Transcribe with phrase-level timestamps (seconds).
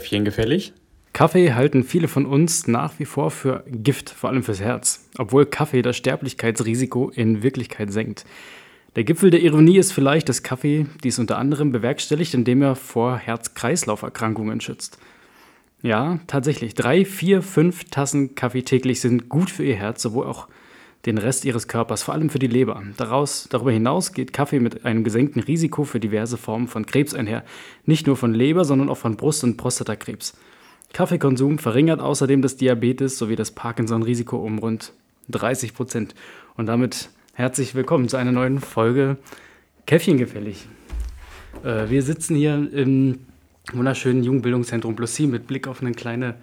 [0.00, 0.72] Käffchen gefällig?
[1.12, 5.44] Kaffee halten viele von uns nach wie vor für Gift, vor allem fürs Herz, obwohl
[5.44, 8.24] Kaffee das Sterblichkeitsrisiko in Wirklichkeit senkt.
[8.96, 13.18] Der Gipfel der Ironie ist vielleicht, dass Kaffee dies unter anderem bewerkstelligt, indem er vor
[13.18, 14.98] Herz-Kreislauf-Erkrankungen schützt.
[15.82, 20.48] Ja, tatsächlich, drei, vier, fünf Tassen Kaffee täglich sind gut für Ihr Herz, sowohl auch
[21.06, 22.82] den Rest Ihres Körpers, vor allem für die Leber.
[22.96, 27.44] Daraus, darüber hinaus geht Kaffee mit einem gesenkten Risiko für diverse Formen von Krebs einher.
[27.86, 30.34] Nicht nur von Leber, sondern auch von Brust- und Prostatakrebs.
[30.92, 34.92] Kaffeekonsum verringert außerdem das Diabetes sowie das Parkinson-Risiko um rund
[35.28, 36.14] 30 Prozent.
[36.56, 39.16] Und damit herzlich willkommen zu einer neuen Folge
[39.86, 40.66] Käffchen gefällig.
[41.64, 43.20] Äh, wir sitzen hier im
[43.72, 46.34] wunderschönen Jugendbildungszentrum Plus mit Blick auf eine kleine,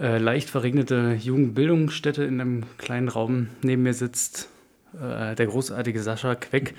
[0.00, 3.48] äh, leicht verregnete Jugendbildungsstätte in einem kleinen Raum.
[3.62, 4.48] Neben mir sitzt
[4.94, 6.74] äh, der großartige Sascha Queck,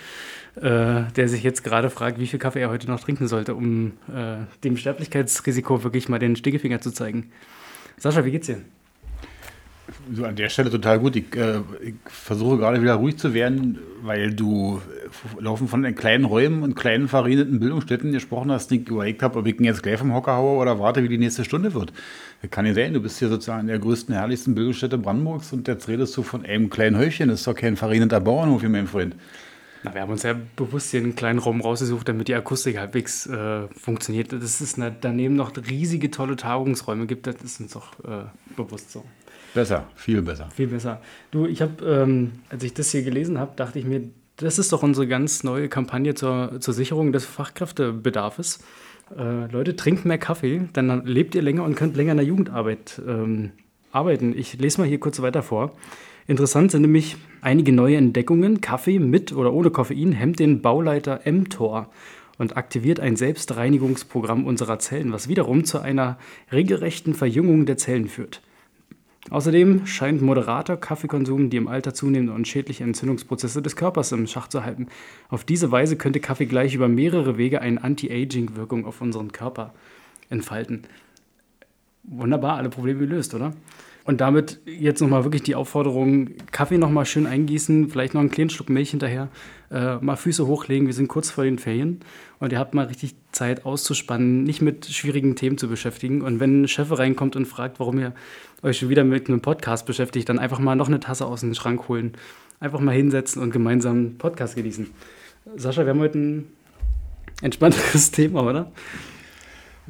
[0.55, 3.93] äh, der sich jetzt gerade fragt, wie viel Kaffee er heute noch trinken sollte, um
[4.13, 7.31] äh, dem Sterblichkeitsrisiko wirklich mal den Stickefinger zu zeigen.
[7.97, 8.61] Sascha, wie geht's dir?
[10.13, 11.15] So an der Stelle total gut.
[11.15, 14.81] Ich, äh, ich, versuche gerade wieder ruhig zu werden, weil du
[15.39, 19.47] laufen von den kleinen Räumen und kleinen verrieneten Bildungsstätten gesprochen hast, ich überlegt habe, ob
[19.47, 21.91] ich ihn jetzt gleich vom Hocker haue oder warte, wie die nächste Stunde wird.
[22.41, 25.67] Das kann ja sein, du bist hier sozusagen in der größten, herrlichsten Bildungsstätte Brandenburgs und
[25.67, 27.29] jetzt redest du von einem kleinen Häufchen.
[27.29, 29.15] Das ist doch kein verrieneter Bauernhof hier, mein Freund.
[29.83, 33.27] Na, wir haben uns ja bewusst hier einen kleinen Raum rausgesucht, damit die Akustik halbwegs
[33.27, 34.33] äh, funktioniert.
[34.33, 39.03] Dass es daneben noch riesige, tolle Tagungsräume gibt, das ist uns auch äh, bewusst so.
[39.53, 40.49] Besser, viel besser.
[40.55, 41.01] Viel besser.
[41.31, 44.01] Du, ich habe, ähm, als ich das hier gelesen habe, dachte ich mir,
[44.37, 48.59] das ist doch unsere ganz neue Kampagne zur, zur Sicherung des Fachkräftebedarfs.
[49.17, 53.01] Äh, Leute, trinkt mehr Kaffee, dann lebt ihr länger und könnt länger in der Jugendarbeit
[53.07, 53.51] ähm,
[53.91, 54.37] arbeiten.
[54.37, 55.71] Ich lese mal hier kurz weiter vor.
[56.27, 58.61] Interessant sind nämlich einige neue Entdeckungen.
[58.61, 61.89] Kaffee mit oder ohne Koffein hemmt den Bauleiter mTOR
[62.37, 66.17] und aktiviert ein Selbstreinigungsprogramm unserer Zellen, was wiederum zu einer
[66.51, 68.41] regelrechten Verjüngung der Zellen führt.
[69.29, 74.47] Außerdem scheint moderater Kaffeekonsum die im Alter zunehmende und schädliche Entzündungsprozesse des Körpers im Schach
[74.47, 74.87] zu halten.
[75.27, 79.73] Auf diese Weise könnte Kaffee gleich über mehrere Wege eine Anti-Aging-Wirkung auf unseren Körper
[80.29, 80.83] entfalten.
[82.03, 83.53] Wunderbar, alle Probleme gelöst, oder?
[84.07, 88.49] Und damit jetzt nochmal wirklich die Aufforderung, Kaffee nochmal schön eingießen, vielleicht noch einen kleinen
[88.49, 89.27] Schluck Milch hinterher,
[89.69, 91.99] äh, mal Füße hochlegen, wir sind kurz vor den Ferien
[92.39, 96.21] und ihr habt mal richtig Zeit auszuspannen, nicht mit schwierigen Themen zu beschäftigen.
[96.21, 98.13] Und wenn ein Chef reinkommt und fragt, warum ihr
[98.63, 101.53] euch schon wieder mit einem Podcast beschäftigt, dann einfach mal noch eine Tasse aus dem
[101.53, 102.13] Schrank holen,
[102.61, 104.87] einfach mal hinsetzen und gemeinsam einen Podcast genießen.
[105.57, 106.47] Sascha, wir haben heute ein
[107.41, 108.71] entspannteres Thema, oder?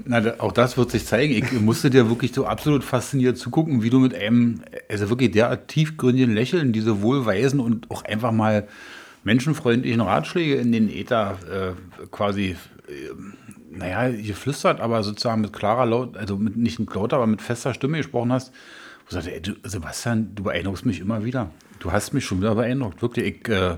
[0.06, 1.34] Na, auch das wird sich zeigen.
[1.34, 5.68] Ich musste dir wirklich so absolut fasziniert zugucken, wie du mit einem, also wirklich derart
[5.68, 8.68] tiefgründigen Lächeln, diese wohlweisen und auch einfach mal
[9.24, 12.56] menschenfreundlichen Ratschläge in den Äther äh, quasi,
[12.88, 17.41] äh, naja, geflüstert, aber sozusagen mit klarer Laut, also mit, nicht mit lauter, aber mit
[17.41, 18.53] fester Stimme gesprochen hast.
[19.08, 21.52] Wo sagte, ey, du, Sebastian, du beeindruckst mich immer wieder.
[21.79, 23.02] Du hast mich schon wieder beeindruckt.
[23.02, 23.78] Wirklich, ich äh,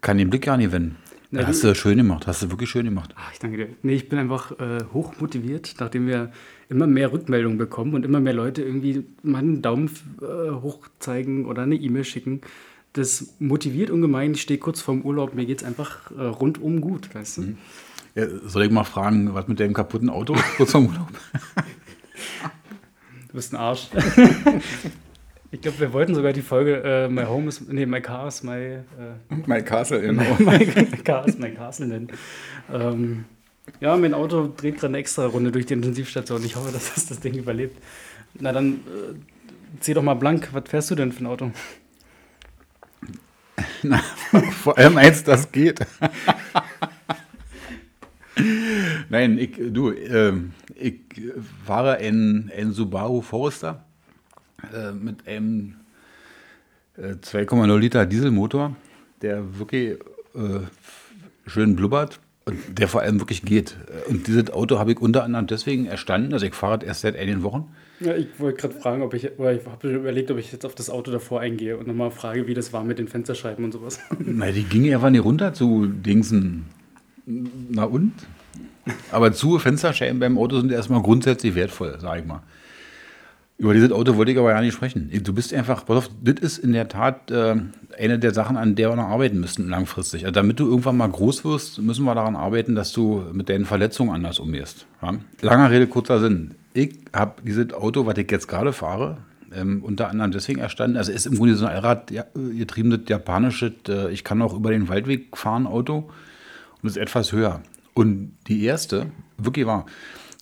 [0.00, 0.96] kann den Blick gar nicht wenden.
[1.30, 3.14] Na, hast du schön gemacht, hast du wirklich schön gemacht.
[3.16, 3.68] Ach, ich danke dir.
[3.82, 6.32] Nee, ich bin einfach äh, hoch motiviert, nachdem wir
[6.70, 9.90] immer mehr Rückmeldungen bekommen und immer mehr Leute irgendwie mal einen Daumen
[10.22, 12.40] äh, hoch zeigen oder eine E-Mail schicken.
[12.94, 14.32] Das motiviert ungemein.
[14.32, 17.42] Ich stehe kurz vorm Urlaub, mir geht es einfach äh, rundum gut, weißt du?
[17.42, 17.58] Mhm.
[18.14, 21.08] Ja, soll ich mal fragen, was mit dem kaputten Auto kurz vorm Urlaub?
[23.28, 23.88] du bist ein Arsch.
[25.50, 28.42] Ich glaube, wir wollten sogar die Folge äh, My Home is, nee, My Car is
[28.42, 28.56] My...
[28.58, 28.82] Äh,
[29.46, 30.22] my Castle, genau.
[30.38, 32.08] My, my, Car is My Castle nennen.
[32.70, 33.24] Ähm,
[33.80, 36.44] ja, mein Auto dreht gerade eine extra Runde durch die Intensivstation.
[36.44, 37.82] Ich hoffe, dass das, das Ding überlebt.
[38.38, 39.14] Na dann, äh,
[39.80, 40.50] zieh doch mal blank.
[40.52, 41.50] Was fährst du denn für ein Auto?
[43.82, 43.98] Na,
[44.62, 45.80] vor allem eins, das geht.
[49.08, 50.34] Nein, ich, du, äh,
[50.74, 51.00] ich
[51.64, 53.87] fahre ein, ein Subaru Forester
[54.74, 55.76] äh, mit einem
[56.96, 58.74] äh, 2,0 Liter Dieselmotor,
[59.22, 59.98] der wirklich
[60.34, 60.60] äh,
[61.46, 63.76] schön blubbert und der vor allem wirklich geht.
[64.08, 67.42] Und dieses Auto habe ich unter anderem deswegen erstanden, also ich fahre erst seit einigen
[67.42, 67.68] Wochen.
[68.00, 70.74] Ja, ich wollte gerade fragen, ob ich, oder ich habe überlegt, ob ich jetzt auf
[70.74, 74.00] das Auto davor eingehe und nochmal frage, wie das war mit den Fensterscheiben und sowas.
[74.18, 76.66] Na, die gingen einfach nicht runter zu Dingsen.
[77.26, 78.12] Na und?
[79.10, 82.42] Aber zu Fensterscheiben beim Auto sind erstmal grundsätzlich wertvoll, sage ich mal.
[83.58, 85.10] Über dieses Auto wollte ich aber ja nicht sprechen.
[85.24, 87.56] Du bist einfach, pass auf, das ist in der Tat äh,
[87.98, 90.24] eine der Sachen, an der wir noch arbeiten müssen langfristig.
[90.24, 93.64] Also damit du irgendwann mal groß wirst, müssen wir daran arbeiten, dass du mit deinen
[93.64, 94.86] Verletzungen anders umgehst.
[95.02, 95.14] Ja?
[95.40, 96.54] Langer Rede, kurzer Sinn.
[96.72, 99.18] Ich habe dieses Auto, was ich jetzt gerade fahre,
[99.52, 100.96] ähm, unter anderem deswegen erstanden.
[100.96, 102.26] Also ist im Grunde so ein Allrad ja,
[103.08, 106.10] japanisches, äh, ich kann auch über den Waldweg fahren Auto
[106.80, 107.60] und ist etwas höher.
[107.92, 109.06] Und die erste,
[109.36, 109.86] wirklich wahr,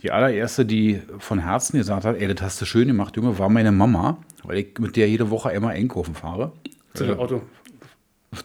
[0.07, 3.49] Die allererste, die von Herzen gesagt hat, ey, das hast du schön gemacht, Junge, war
[3.49, 6.53] meine Mama, weil ich mit der jede Woche einmal einkaufen fahre.
[6.95, 7.43] Zu dem Auto.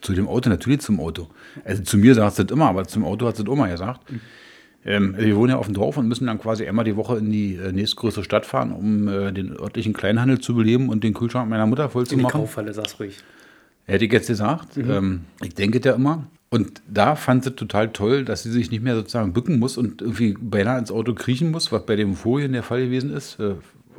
[0.01, 1.27] Zu dem Auto, natürlich zum Auto.
[1.63, 3.99] Also zu mir sagt sie das immer, aber zum Auto hat sie das immer gesagt.
[4.83, 7.29] Ähm, wir wohnen ja auf dem Dorf und müssen dann quasi einmal die Woche in
[7.29, 11.47] die äh, nächstgrößere Stadt fahren, um äh, den örtlichen Kleinhandel zu beleben und den Kühlschrank
[11.47, 12.25] meiner Mutter voll zu In die.
[12.25, 13.19] Kaufhalle, sag's ruhig.
[13.85, 14.77] Hätte ich jetzt gesagt.
[14.77, 16.25] Ähm, ich denke da immer.
[16.53, 20.01] Und da fand sie total toll, dass sie sich nicht mehr sozusagen bücken muss und
[20.01, 23.55] irgendwie beinahe ins Auto kriechen muss, was bei dem Folien der Fall gewesen ist, äh,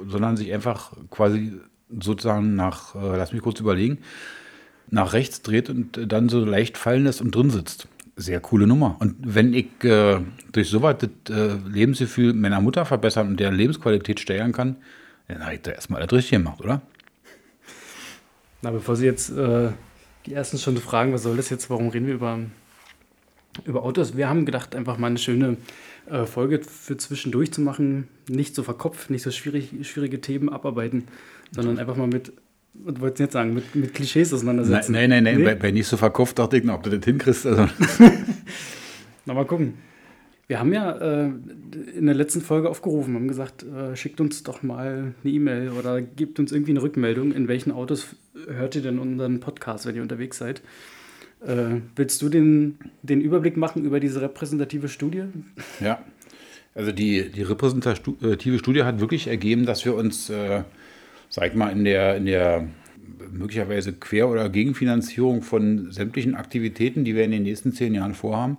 [0.07, 1.55] sondern sich einfach quasi
[1.89, 3.99] sozusagen nach, äh, lass mich kurz überlegen,
[4.91, 7.89] nach rechts dreht und äh, dann so leicht fallen lässt und drin sitzt.
[8.17, 8.97] Sehr coole Nummer.
[9.01, 10.21] Und wenn ich äh,
[10.53, 14.77] durch sowas das äh, Lebensgefühl meiner Mutter verbessern und deren Lebensqualität steigern kann,
[15.27, 16.83] dann habe ich da erstmal alles richtig gemacht, oder?
[18.61, 19.71] Na, bevor Sie jetzt äh,
[20.27, 22.39] die ersten schon fragen, was soll das jetzt, warum reden wir über,
[23.65, 24.17] über Autos?
[24.17, 25.57] Wir haben gedacht, einfach mal eine schöne
[26.11, 28.09] äh, Folge für zwischendurch zu machen.
[28.29, 31.05] Nicht so verkopft, nicht so schwierig, schwierige Themen abarbeiten,
[31.51, 32.33] sondern einfach mal mit,
[32.75, 34.93] was wolltest du jetzt sagen, mit, mit Klischees auseinandersetzen.
[34.93, 35.39] nein, nein, nein.
[35.39, 35.45] Nee?
[35.45, 37.47] Bei, bei nicht so verkauft dachte ich, ob du das hinkriegst.
[37.47, 37.69] Also,
[39.27, 39.75] Na, mal gucken.
[40.53, 41.31] Wir haben ja äh,
[41.97, 46.03] in der letzten Folge aufgerufen, haben gesagt, äh, schickt uns doch mal eine E-Mail oder
[46.03, 48.09] gebt uns irgendwie eine Rückmeldung, in welchen Autos
[48.47, 50.61] hört ihr denn unseren Podcast, wenn ihr unterwegs seid.
[51.41, 55.23] Äh, willst du den, den Überblick machen über diese repräsentative Studie?
[55.81, 56.05] ja.
[56.75, 60.65] Also die, die repräsentative Studie hat wirklich ergeben, dass wir uns, äh,
[61.31, 62.69] sag ich mal, in der, in der
[63.31, 68.59] möglicherweise Quer- oder Gegenfinanzierung von sämtlichen Aktivitäten, die wir in den nächsten zehn Jahren vorhaben,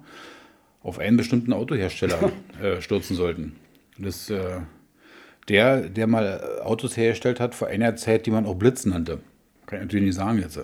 [0.84, 2.32] auf einen bestimmten Autohersteller
[2.62, 3.56] äh, stürzen sollten.
[3.98, 4.60] Das, äh,
[5.48, 9.20] der, der mal Autos hergestellt hat vor einer Zeit, die man auch Blitz nannte.
[9.66, 10.60] Kann ich natürlich nicht sagen jetzt.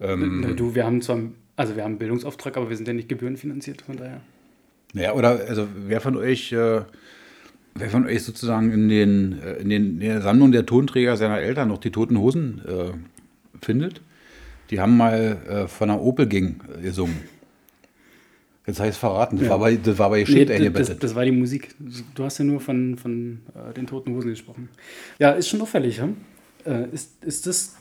[0.00, 1.18] Ähm, Na, Du, wir haben zwar,
[1.56, 4.20] also wir haben einen Bildungsauftrag, aber wir sind ja nicht gebührenfinanziert, von daher.
[4.92, 6.82] Naja, oder also wer von euch, äh,
[7.74, 11.38] wer von euch sozusagen in, den, äh, in, den, in der Sammlung der Tonträger seiner
[11.38, 14.00] Eltern noch die toten Hosen äh, findet,
[14.70, 17.16] die haben mal äh, von einer Opel Ging äh, gesungen.
[18.66, 19.50] Jetzt heißt verraten, das, Ja.
[19.52, 21.02] war bei, das war bei Nee, Shit das, eingebettet.
[21.02, 21.74] das war die Musik.
[22.14, 24.68] Du hast ja nur von, von äh, den toten Hosen gesprochen.
[25.18, 25.98] Ja, ist schon auffällig.
[25.98, 26.08] Ja?
[26.64, 27.76] Äh, ist, ist das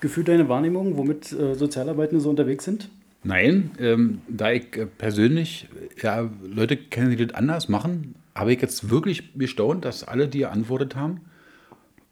[0.00, 2.88] Gefühl deine Wahrnehmung, womit äh, Sozialarbeitende so unterwegs sind?
[3.22, 5.68] Nein, ähm, da ich äh, persönlich
[6.02, 10.38] ja, Leute kenne, die das anders machen, habe ich jetzt wirklich gestaunt, dass alle, die
[10.38, 11.20] geantwortet haben,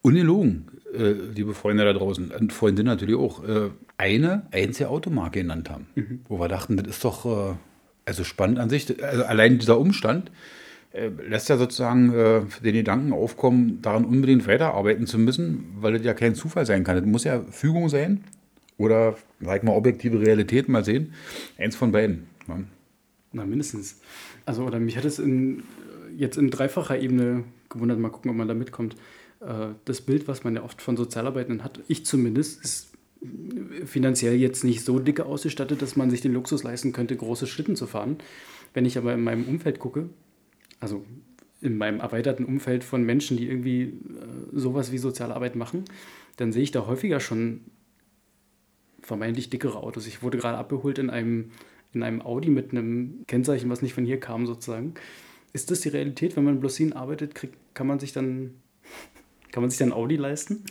[0.03, 5.71] ungelogen, äh, liebe Freunde da draußen, und Freundinnen natürlich auch, äh, eine einzige Automarke genannt
[5.71, 5.87] haben.
[6.29, 7.55] Wo wir dachten, das ist doch äh,
[8.09, 9.03] also spannend an sich.
[9.05, 10.33] Also allein dieser Umstand
[10.93, 16.05] äh, lässt ja sozusagen äh, den Gedanken aufkommen, daran unbedingt weiterarbeiten zu müssen, weil das
[16.05, 16.97] ja kein Zufall sein kann.
[16.97, 18.25] Das muss ja Fügung sein
[18.79, 21.13] oder, sag ich mal, objektive Realität, mal sehen.
[21.59, 22.27] Eins von beiden.
[22.49, 22.59] Ja.
[23.33, 24.01] Na, mindestens.
[24.47, 25.63] Also, oder mich hat es in,
[26.17, 28.97] jetzt in dreifacher Ebene gewundert, mal gucken, ob man da mitkommt.
[29.41, 32.88] Äh, Das Bild, was man ja oft von Sozialarbeitenden hat, ich zumindest, ist
[33.85, 37.77] finanziell jetzt nicht so dicke ausgestattet, dass man sich den Luxus leisten könnte, große Schlitten
[37.77, 38.19] zu fahren.
[38.75, 40.09] Wenn ich aber in meinem Umfeld gucke,
[40.81, 41.05] also
[41.61, 43.93] in meinem erweiterten Umfeld von Menschen, die irgendwie äh,
[44.53, 45.85] sowas wie Sozialarbeit machen,
[46.37, 47.63] dann sehe ich da häufiger schon
[49.01, 50.07] vermeintlich dickere Autos.
[50.07, 51.51] Ich wurde gerade abgeholt in einem,
[51.93, 54.95] in einem Audi mit einem Kennzeichen, was nicht von hier kam, sozusagen.
[55.53, 56.37] Ist das die Realität?
[56.37, 58.55] Wenn man in Blossin arbeitet, kriegt, kann man sich dann
[59.51, 60.65] kann man sich dann Audi leisten?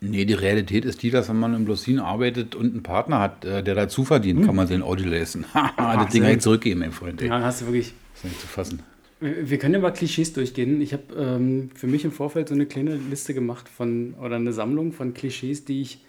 [0.00, 3.44] Nee, die Realität ist die, dass wenn man in Blossin arbeitet und einen Partner hat,
[3.44, 5.44] äh, der dazu verdient, kann man sich ein Audi leisten.
[5.76, 6.42] Das Ding gut.
[6.42, 7.22] zurückgeben, mein Freund.
[7.22, 7.28] Ey.
[7.28, 7.94] Ja, hast du wirklich.
[8.12, 8.82] Das ist nicht zu fassen.
[9.20, 10.80] Wir können ja mal Klischees durchgehen.
[10.82, 14.52] Ich habe ähm, für mich im Vorfeld so eine kleine Liste gemacht von, oder eine
[14.52, 16.04] Sammlung von Klischees, die ich,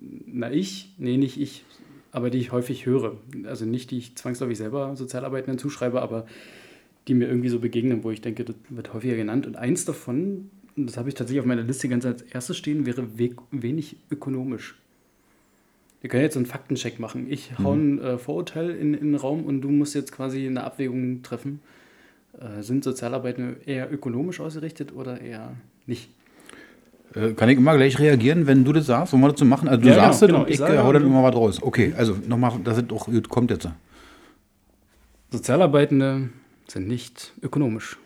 [0.00, 1.64] na ich, nee, nicht ich,
[2.10, 3.16] aber die ich häufig höre.
[3.44, 6.26] Also nicht, die ich zwangsläufig selber Sozialarbeitenden zuschreibe, aber
[7.06, 9.46] die mir irgendwie so begegnen, wo ich denke, das wird häufiger genannt.
[9.46, 10.50] Und eins davon,
[10.86, 14.76] das habe ich tatsächlich auf meiner Liste ganz als erstes stehen, wäre we wenig ökonomisch.
[16.00, 17.26] Wir können jetzt so einen Faktencheck machen.
[17.28, 20.62] Ich hau ein äh, Vorurteil in, in den Raum und du musst jetzt quasi eine
[20.62, 21.60] Abwägung treffen.
[22.40, 25.56] Äh, sind Sozialarbeiter eher ökonomisch ausgerichtet oder eher
[25.86, 26.08] nicht?
[27.14, 29.12] Äh, kann ich immer gleich reagieren, wenn du das sagst?
[29.12, 29.68] Wollen wir das so machen?
[29.68, 30.40] Also du Ja, genau, sagst es genau.
[30.42, 31.62] und Ich ich, äh, hau dann immer was raus.
[31.62, 33.68] Okay, also nochmal, es auch gut kommt jetzt.
[35.30, 36.28] Sozialarbeitende
[36.68, 37.96] sind nicht ökonomisch.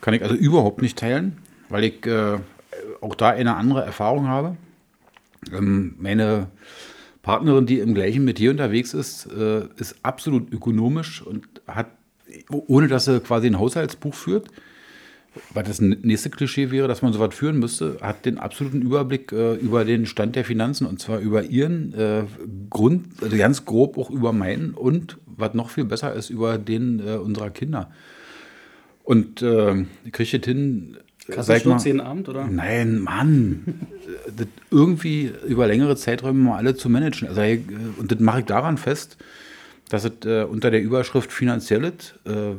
[0.00, 1.38] Kann ich also überhaupt nicht teilen,
[1.68, 2.38] weil ich äh,
[3.00, 4.56] auch da eine andere Erfahrung habe.
[5.52, 6.48] Ähm, meine
[7.22, 11.88] Partnerin, die im gleichen Metier unterwegs ist, äh, ist absolut ökonomisch und hat,
[12.48, 14.48] ohne dass sie quasi ein Haushaltsbuch führt,
[15.52, 19.54] weil das nächste Klischee wäre, dass man sowas führen müsste, hat den absoluten Überblick äh,
[19.54, 22.24] über den Stand der Finanzen und zwar über ihren äh,
[22.70, 27.00] Grund, also ganz grob auch über meinen und was noch viel besser ist, über den
[27.00, 27.90] äh, unserer Kinder.
[29.02, 30.96] Und äh, kriege hin,
[31.30, 32.46] Kassensturz jeden Abend, oder?
[32.46, 33.86] Nein, Mann.
[34.36, 37.28] das irgendwie über längere Zeiträume mal alle zu managen.
[37.28, 37.60] Also, äh,
[37.98, 39.16] und das mache ich daran fest,
[39.88, 42.54] dass es äh, unter der Überschrift Finanzielles äh,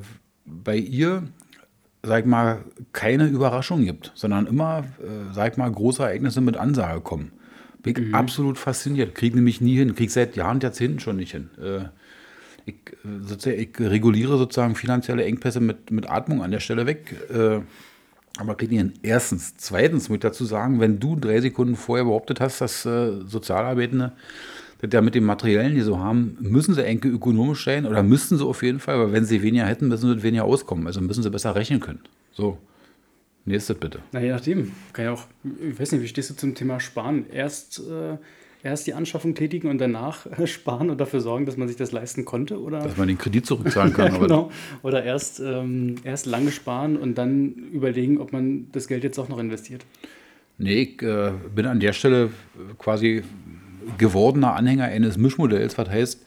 [0.45, 1.23] bei ihr,
[2.03, 6.57] sag ich mal, keine Überraschung gibt, sondern immer, äh, sag ich mal, große Ereignisse mit
[6.57, 7.31] Ansage kommen.
[7.83, 8.15] Bin ich mhm.
[8.15, 9.13] absolut fasziniert.
[9.13, 9.95] Kriege nämlich nie hin.
[9.95, 11.49] Kriege seit Jahren, Jahrzehnten schon nicht hin.
[11.61, 11.85] Äh,
[12.67, 12.75] ich,
[13.21, 17.15] sozusagen, ich reguliere sozusagen finanzielle Engpässe mit, mit Atmung an der Stelle weg.
[18.37, 18.93] Aber hin.
[19.01, 19.55] Erstens.
[19.57, 24.11] Zweitens muss ich dazu sagen, wenn du drei Sekunden vorher behauptet hast, dass äh, Sozialarbeitende
[24.81, 28.37] das ja mit dem Materiellen, die so haben, müssen sie eigentlich ökonomisch sein oder müssten
[28.37, 30.85] sie auf jeden Fall, weil wenn sie weniger hätten, müssen sie weniger auskommen.
[30.85, 32.01] Also müssen sie besser rechnen können.
[32.33, 32.57] So.
[33.45, 33.99] Nächstes bitte.
[34.11, 34.71] Na, je nachdem.
[34.91, 35.25] Kann ja auch,
[35.61, 37.29] ich weiß nicht, wie stehst du zum Thema Sparen?
[37.29, 38.17] Erst, äh,
[38.65, 42.25] erst die Anschaffung tätigen und danach sparen und dafür sorgen, dass man sich das leisten
[42.25, 42.59] konnte?
[42.59, 42.79] Oder?
[42.79, 44.13] Dass man den Kredit zurückzahlen kann.
[44.13, 44.51] ja, genau.
[44.81, 49.29] Oder erst, ähm, erst lange sparen und dann überlegen, ob man das Geld jetzt auch
[49.29, 49.85] noch investiert?
[50.57, 52.29] Nee, ich äh, bin an der Stelle
[52.77, 53.23] quasi
[53.97, 56.25] gewordener Anhänger eines Mischmodells, was heißt,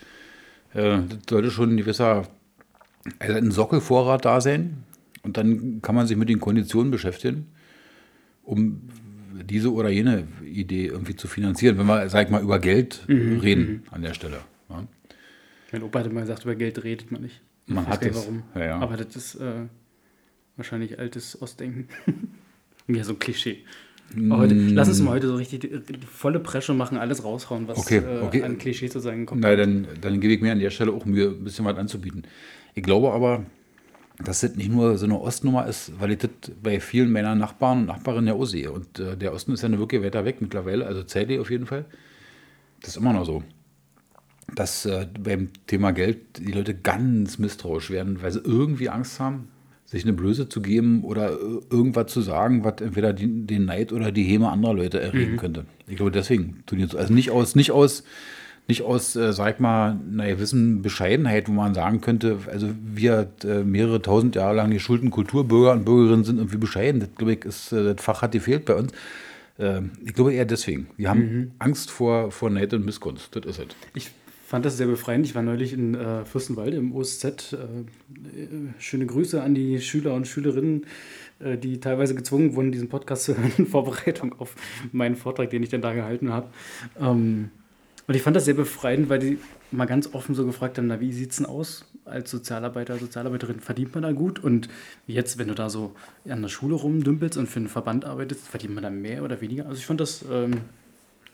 [0.74, 2.28] äh, das sollte schon ein gewisser
[3.18, 4.84] also ein Sockelvorrat da sein
[5.22, 7.46] und dann kann man sich mit den Konditionen beschäftigen,
[8.42, 8.82] um
[9.48, 13.40] diese oder jene Idee irgendwie zu finanzieren, wenn wir, sag ich mal, über Geld mhm,
[13.40, 13.82] reden mhm.
[13.90, 14.40] an der Stelle.
[14.68, 14.86] Ja.
[15.72, 17.40] Mein Opa hat immer gesagt, über Geld redet man nicht.
[17.66, 18.16] Ich man hat es.
[18.16, 18.42] Warum.
[18.54, 18.78] Ja, ja.
[18.78, 19.66] Aber das ist äh,
[20.56, 21.88] wahrscheinlich altes Ostdenken.
[22.88, 23.64] ja, so ein Klischee.
[24.30, 27.76] Heute, lass uns mal heute so richtig die, die volle Presche machen, alles raushauen, was
[27.78, 28.40] okay, okay.
[28.40, 29.42] Äh, an Klischee zu sein kommt.
[29.42, 32.22] Nein, dann, dann gebe ich mir an der Stelle auch Mühe, ein bisschen was anzubieten.
[32.74, 33.44] Ich glaube aber,
[34.24, 36.30] dass das nicht nur so eine Ostnummer ist, weil ich das
[36.62, 38.72] bei vielen meiner Nachbarn und Nachbarinnen ja auch sehe.
[38.72, 41.84] Und äh, der Osten ist ja wirklich weiter weg mittlerweile, also zeitlich auf jeden Fall.
[42.80, 43.42] Das ist immer noch so.
[44.54, 49.48] Dass äh, beim Thema Geld die Leute ganz misstrauisch werden, weil sie irgendwie Angst haben,
[49.84, 53.92] sich eine Blöße zu geben oder äh, irgendwas zu sagen, was entweder die, den Neid
[53.92, 55.36] oder die Häme anderer Leute erregen mhm.
[55.36, 55.64] könnte.
[55.86, 56.98] Ich glaube, deswegen tun die so.
[56.98, 58.02] Also nicht aus, nicht aus,
[58.68, 63.64] nicht aus, äh, sag mal, einer gewissen Bescheidenheit, wo man sagen könnte, also wir äh,
[63.64, 67.00] mehrere tausend Jahre lang geschulten Kulturbürger und Bürgerinnen sind irgendwie bescheiden.
[67.00, 68.92] Das, glaube ich, ist, äh, das Fach hat gefehlt bei uns.
[69.58, 70.88] Äh, ich glaube eher deswegen.
[70.98, 71.50] Wir haben mhm.
[71.58, 73.34] Angst vor, vor Neid und Missgunst.
[73.34, 73.66] Das ist es.
[73.94, 74.10] Ich
[74.46, 75.24] fand das sehr befreiend.
[75.24, 77.24] Ich war neulich in äh, Fürstenwalde im OSZ.
[77.24, 77.56] Äh,
[78.78, 80.84] schöne Grüße an die Schüler und Schülerinnen,
[81.38, 84.56] äh, die teilweise gezwungen wurden, diesen Podcast zu hören in Vorbereitung auf
[84.92, 86.48] meinen Vortrag, den ich dann da gehalten habe.
[87.00, 87.50] Ähm,
[88.08, 89.38] und ich fand das sehr befreiend, weil die
[89.70, 93.60] mal ganz offen so gefragt haben, na, wie sieht es denn aus als Sozialarbeiter, Sozialarbeiterin?
[93.60, 94.42] Verdient man da gut?
[94.42, 94.68] Und
[95.06, 95.94] jetzt, wenn du da so
[96.28, 99.66] an der Schule rumdümpelst und für einen Verband arbeitest, verdient man da mehr oder weniger?
[99.66, 100.62] Also ich fand das ähm,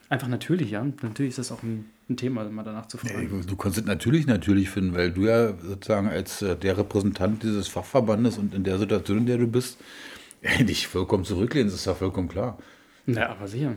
[0.09, 0.85] einfach natürlich, ja.
[1.01, 3.39] Natürlich ist das auch ein ein Thema, mal danach zu fragen.
[3.39, 7.41] Ja, du kannst es natürlich natürlich finden, weil du ja sozusagen als äh, der Repräsentant
[7.41, 9.79] dieses Fachverbandes und in der Situation, in der du bist,
[10.59, 12.59] dich vollkommen zurücklehnst, ist ja vollkommen klar.
[13.07, 13.75] Ja, aber sicher.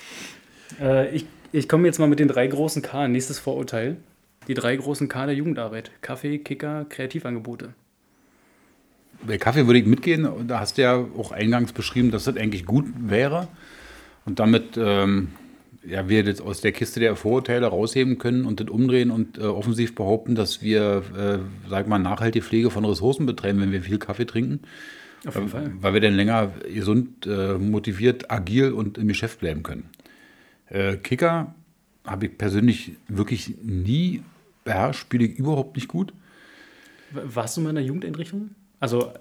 [0.80, 3.08] äh, ich ich komme jetzt mal mit den drei großen K.
[3.08, 3.96] Nächstes Vorurteil.
[4.48, 5.90] Die drei großen K der Jugendarbeit.
[6.00, 7.74] Kaffee, Kicker, Kreativangebote.
[9.24, 10.28] Bei Kaffee würde ich mitgehen.
[10.48, 13.46] Da hast du ja auch eingangs beschrieben, dass das eigentlich gut wäre.
[14.24, 15.28] Und damit ähm,
[15.86, 19.42] ja, wir jetzt aus der Kiste der Vorurteile rausheben können und das umdrehen und äh,
[19.42, 23.98] offensiv behaupten, dass wir, äh, sag mal, nachhaltige Pflege von Ressourcen betreiben, wenn wir viel
[23.98, 24.60] Kaffee trinken.
[25.26, 25.72] Auf jeden Fall.
[25.80, 29.84] Weil wir dann länger gesund, äh, motiviert, agil und im Geschäft bleiben können.
[30.72, 31.54] Äh, Kicker
[32.06, 34.22] habe ich persönlich wirklich nie
[34.64, 36.12] beherrscht, spiele ich überhaupt nicht gut.
[37.10, 38.50] Warst du mal in der Jugendeinrichtung?
[38.80, 39.12] Also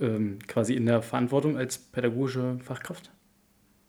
[0.00, 3.10] ähm, quasi in der Verantwortung als pädagogische Fachkraft?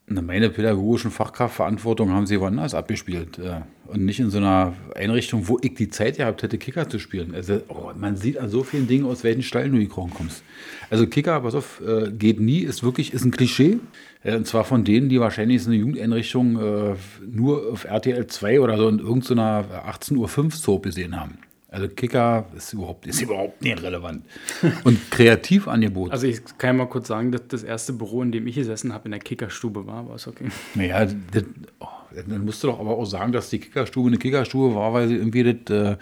[0.08, 3.38] Meine pädagogischen Fachkraftverantwortung haben sie woanders abgespielt.
[3.38, 7.00] Äh, und nicht in so einer Einrichtung, wo ich die Zeit gehabt hätte, Kicker zu
[7.00, 7.34] spielen.
[7.34, 10.44] Also, oh, man sieht an so vielen Dingen, aus welchen Stall du gekrochen kommst.
[10.90, 13.80] Also Kicker, pass auf, äh, geht nie, ist wirklich, ist ein Klischee.
[14.24, 16.54] Äh, und zwar von denen, die wahrscheinlich so eine Jugendeinrichtung
[17.30, 21.38] nur auf RTL 2 oder so in irgendeiner 18.05 Uhr Soap gesehen haben.
[21.72, 24.26] Also Kicker ist überhaupt, ist überhaupt nicht relevant.
[24.84, 26.12] Und Kreativangebot.
[26.12, 28.92] Also ich kann ja mal kurz sagen, dass das erste Büro, in dem ich gesessen
[28.92, 30.48] habe, in der Kickerstube war, war es okay.
[30.74, 31.44] Naja, das,
[31.80, 31.88] oh,
[32.28, 35.16] dann musst du doch aber auch sagen, dass die Kickerstube eine Kickerstube war, weil sie
[35.16, 35.98] irgendwie das äh,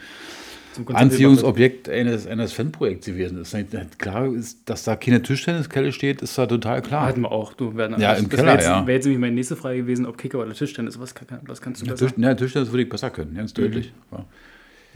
[0.93, 3.55] Anziehungsobjekt eines, eines Fanprojekts gewesen ist.
[3.97, 7.07] Klar ist, dass da keine Tischtenniskelle steht, ist da total klar.
[7.07, 7.53] Hatten wir auch.
[7.53, 8.87] Du, werden, ja, im Keller, wäre jetzt, ja.
[8.87, 10.99] wäre jetzt nämlich meine nächste Frage gewesen, ob Kicker oder Tischtennis.
[10.99, 11.13] Was,
[11.45, 12.07] was kannst du ja, besser?
[12.07, 13.61] Tisch, ja, Tischtennis würde ich besser können, ganz mhm.
[13.61, 13.93] deutlich.
[14.11, 14.25] Ja.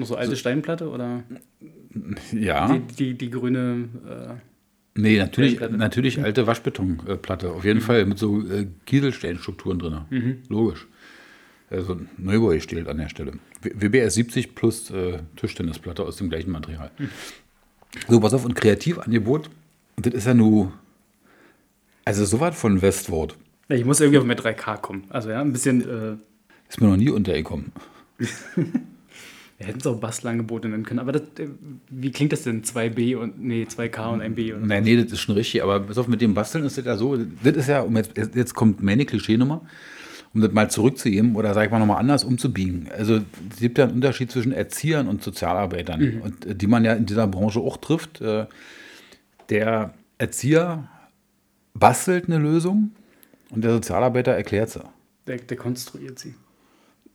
[0.01, 1.23] Noch so alte so, Steinplatte oder?
[2.33, 2.73] Ja.
[2.73, 3.89] Die, die, die grüne.
[4.07, 7.51] Äh, nee, natürlich, natürlich alte Waschbetonplatte.
[7.51, 7.83] Auf jeden mhm.
[7.83, 10.01] Fall mit so äh, Kieselsteinstrukturen drin.
[10.09, 10.37] Mhm.
[10.49, 10.87] Logisch.
[11.69, 13.33] Also Neubau steht an der Stelle.
[13.61, 16.91] WBS 70 plus äh, Tischtennisplatte aus dem gleichen Material.
[16.97, 17.09] Mhm.
[18.07, 19.49] So, pass auf, und Kreativangebot
[19.97, 20.71] das ist ja nur,
[22.05, 23.35] also so was von Westward.
[23.69, 25.03] Ich muss irgendwie auf mit 3K kommen.
[25.09, 25.81] Also ja, ein bisschen.
[25.81, 26.15] Äh,
[26.69, 27.71] ist mir noch nie untergekommen.
[29.61, 30.99] Wir hätten es auch Bastelangebote nennen können.
[30.99, 31.47] Aber das, äh,
[31.89, 32.63] wie klingt das denn?
[32.63, 34.55] 2B und nee, 2K und 1B?
[34.55, 34.65] Oder?
[34.65, 35.61] Nein, nee, das ist schon richtig.
[35.61, 37.15] Aber pass auf, mit dem Basteln ist das ja so.
[37.15, 39.61] Das ist ja, um jetzt, jetzt kommt meine Klischeenummer,
[40.33, 42.89] um das mal zurückzuheben oder sag ich mal nochmal anders umzubiegen.
[42.97, 46.21] Also es gibt ja einen Unterschied zwischen Erziehern und Sozialarbeitern, mhm.
[46.21, 48.19] und äh, die man ja in dieser Branche auch trifft.
[48.19, 48.47] Äh,
[49.49, 50.87] der Erzieher
[51.75, 52.93] bastelt eine Lösung
[53.51, 54.81] und der Sozialarbeiter erklärt sie.
[55.27, 56.33] Der, der konstruiert sie.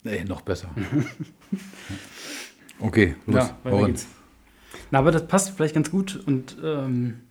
[0.07, 0.71] Nee, noch besser.
[2.79, 3.49] okay, los.
[3.49, 4.07] Ja, weiter geht's.
[4.93, 7.23] Na, aber das passt vielleicht ganz gut und ähm,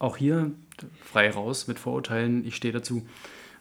[0.00, 0.50] auch hier
[1.00, 2.44] frei raus mit Vorurteilen.
[2.44, 3.06] Ich stehe dazu.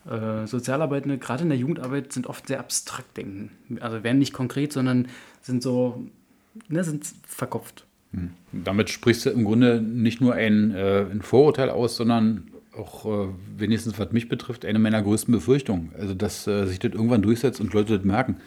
[0.10, 3.52] Äh, Sozialarbeitende, gerade in der Jugendarbeit, sind oft sehr abstrakt denken.
[3.80, 5.08] Also werden nicht konkret, sondern
[5.42, 6.08] sind so,
[6.68, 7.86] ne, sind verkopft.
[8.12, 8.32] Hm.
[8.52, 13.30] Damit sprichst du im Grunde nicht nur ein, äh, ein Vorurteil aus, sondern auch äh,
[13.58, 15.92] wenigstens was mich betrifft, eine meiner größten Befürchtungen.
[15.98, 18.38] Also, dass äh, sich das irgendwann durchsetzt und Leute das merken,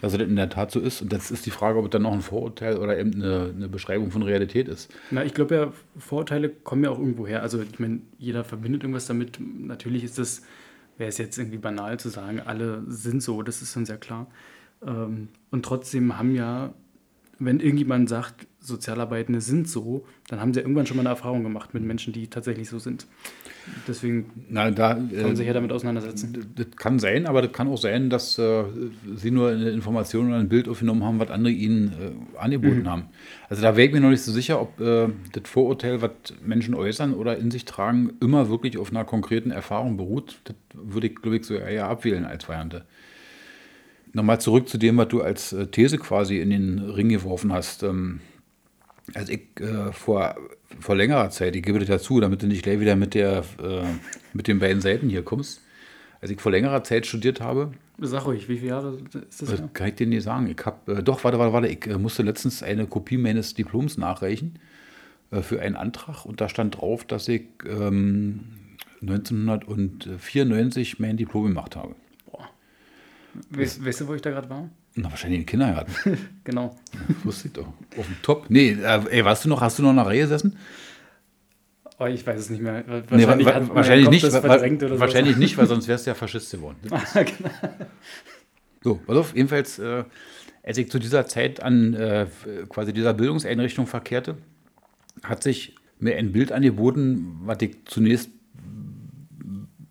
[0.00, 1.02] dass das in der Tat so ist.
[1.02, 3.68] Und das ist die Frage, ob es dann noch ein Vorurteil oder eben eine, eine
[3.68, 4.92] Beschreibung von Realität ist.
[5.10, 7.42] Na, ich glaube ja, Vorurteile kommen ja auch irgendwo her.
[7.42, 9.38] Also, ich meine, jeder verbindet irgendwas damit.
[9.40, 10.42] Natürlich ist das,
[10.98, 14.26] wäre es jetzt irgendwie banal zu sagen, alle sind so, das ist dann sehr klar.
[14.84, 16.74] Ähm, und trotzdem haben ja
[17.44, 21.74] wenn irgendjemand sagt, Sozialarbeitende sind so, dann haben sie irgendwann schon mal eine Erfahrung gemacht
[21.74, 23.06] mit Menschen, die tatsächlich so sind.
[23.86, 26.52] Deswegen Na, da, kann man sich ja damit auseinandersetzen.
[26.56, 28.64] Das kann sein, aber das kann auch sein, dass äh,
[29.14, 32.90] sie nur eine Information oder ein Bild aufgenommen haben, was andere ihnen äh, angeboten mhm.
[32.90, 33.04] haben.
[33.48, 36.10] Also da wäre ich mir noch nicht so sicher, ob äh, das Vorurteil, was
[36.44, 40.40] Menschen äußern oder in sich tragen, immer wirklich auf einer konkreten Erfahrung beruht.
[40.44, 42.84] Das würde ich, glaube ich, so eher abwählen als Variante.
[44.12, 47.82] Nochmal zurück zu dem, was du als äh, These quasi in den Ring geworfen hast.
[47.82, 48.20] Ähm,
[49.14, 50.36] also ich äh, vor,
[50.80, 53.82] vor längerer Zeit, ich gebe dir dazu, damit du nicht gleich wieder mit, der, äh,
[54.32, 55.60] mit den beiden Seiten hier kommst.
[56.20, 57.72] Als ich vor längerer Zeit studiert habe.
[57.98, 59.52] Sag ruhig, wie viele Jahre ist das?
[59.60, 60.46] Äh, kann ich dir nicht sagen.
[60.48, 63.98] Ich habe, äh, doch, warte, warte, warte, ich äh, musste letztens eine Kopie meines Diploms
[63.98, 64.58] nachreichen
[65.40, 68.40] für einen Antrag und da stand drauf, dass ich ähm,
[69.00, 71.94] 1994 mein Diplom gemacht habe.
[73.50, 74.68] Weißt, weißt du, wo ich da gerade war?
[74.94, 75.92] Na, wahrscheinlich im Kindergarten.
[76.44, 76.76] genau.
[77.08, 77.66] Das wusste ich doch.
[77.96, 78.46] Auf dem Top.
[78.50, 80.56] Nee, äh, ey, warst du noch, hast du noch in der Reihe gesessen?
[81.98, 82.84] Oh, ich weiß es nicht mehr.
[82.86, 86.76] Wahrscheinlich, nee, wa wahrscheinlich nicht, wa wahrscheinlich nicht, weil sonst wärst du ja Faschist geworden.
[86.82, 87.50] genau.
[88.82, 90.04] So, pass auf, jedenfalls, äh,
[90.62, 92.26] als ich zu dieser Zeit an äh,
[92.68, 94.36] quasi dieser Bildungseinrichtung verkehrte,
[95.22, 98.30] hat sich mir ein Bild angeboten, was ich zunächst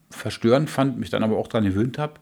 [0.10, 2.20] verstörend fand, mich dann aber auch daran gewöhnt habe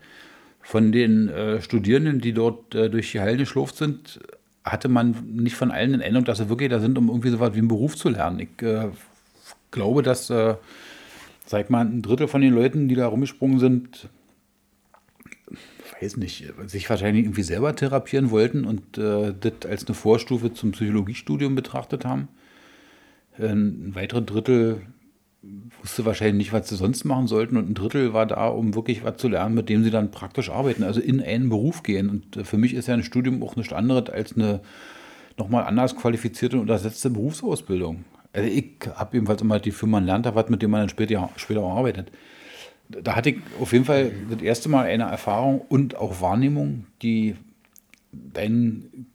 [0.70, 4.20] von den äh, Studierenden, die dort äh, durch die Hallen geschlurft sind,
[4.64, 7.40] hatte man nicht von allen in Erinnerung, dass sie wirklich da sind, um irgendwie so
[7.40, 8.40] was wie einen Beruf zu lernen.
[8.40, 8.90] Ich äh,
[9.72, 10.58] glaube, dass, äh,
[11.48, 14.10] sag mal, ein Drittel von den Leuten, die da rumgesprungen sind,
[16.00, 20.74] weiß nicht, sich wahrscheinlich irgendwie selber therapieren wollten und äh, das als eine Vorstufe zum
[20.74, 22.28] Psychologiestudium betrachtet haben.
[23.40, 24.84] Ein weiteres Drittel
[25.82, 27.58] wusste wahrscheinlich nicht, was sie sonst machen sollten.
[27.58, 30.50] Und ein Drittel war da, um wirklich was zu lernen, mit dem sie dann praktisch
[30.50, 32.10] arbeiten, also in einen Beruf gehen.
[32.10, 34.62] Und äh, für mich ist ja ein Studium auch nichts anderes als eine
[35.38, 38.04] nochmal anders qualifizierte und ersetzte Berufsausbildung.
[38.34, 41.30] Also ich habe jedenfalls immer die Firma lernt da was, mit dem man dann später,
[41.38, 42.12] später auch arbeitet.
[42.90, 47.36] Da hatte ich auf jeden Fall das erste Mal eine Erfahrung und auch Wahrnehmung, die
[48.12, 49.08] dein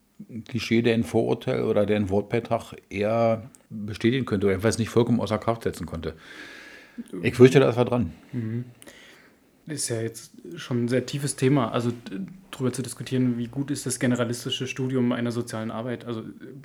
[0.48, 3.50] Klischee, dein Vorurteil oder dein Wortbeitrag eher
[3.86, 6.14] bestätigen könnte oder jedenfalls nicht vollkommen außer Kraft setzen konnte.
[7.22, 8.12] Ich fürchte, da ist was dran.
[8.32, 8.64] Mhm.
[9.66, 11.92] Ist ja jetzt schon ein sehr tiefes Thema, also
[12.50, 16.04] darüber zu diskutieren, wie gut ist das generalistische Studium einer sozialen Arbeit.
[16.04, 16.22] Also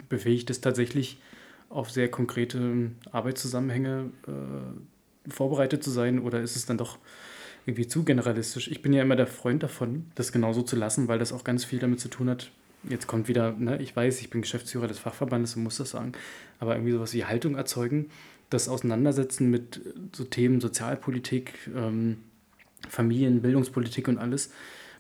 [0.10, 1.18] befähigt es tatsächlich
[1.70, 6.98] auf sehr konkrete Arbeitszusammenhänge äh, vorbereitet zu sein oder ist es dann doch
[7.66, 8.70] irgendwie zu generalistisch?
[8.70, 11.64] Ich bin ja immer der Freund davon, das genauso zu lassen, weil das auch ganz
[11.64, 12.52] viel damit zu tun hat,
[12.88, 16.14] jetzt kommt wieder, ne, ich weiß, ich bin Geschäftsführer des Fachverbandes und muss das sagen,
[16.60, 18.10] aber irgendwie sowas wie Haltung erzeugen,
[18.50, 19.82] das Auseinandersetzen mit
[20.14, 22.18] so Themen Sozialpolitik, ähm,
[22.88, 24.52] Familien, Bildungspolitik und alles.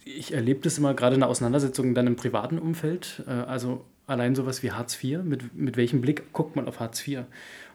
[0.06, 4.36] Ich erlebe das immer gerade in der Auseinandersetzung dann im privaten Umfeld, äh, also allein
[4.36, 7.20] sowas wie Hartz IV, mit, mit welchem Blick guckt man auf Hartz IV?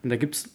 [0.02, 0.50] Und da gibt es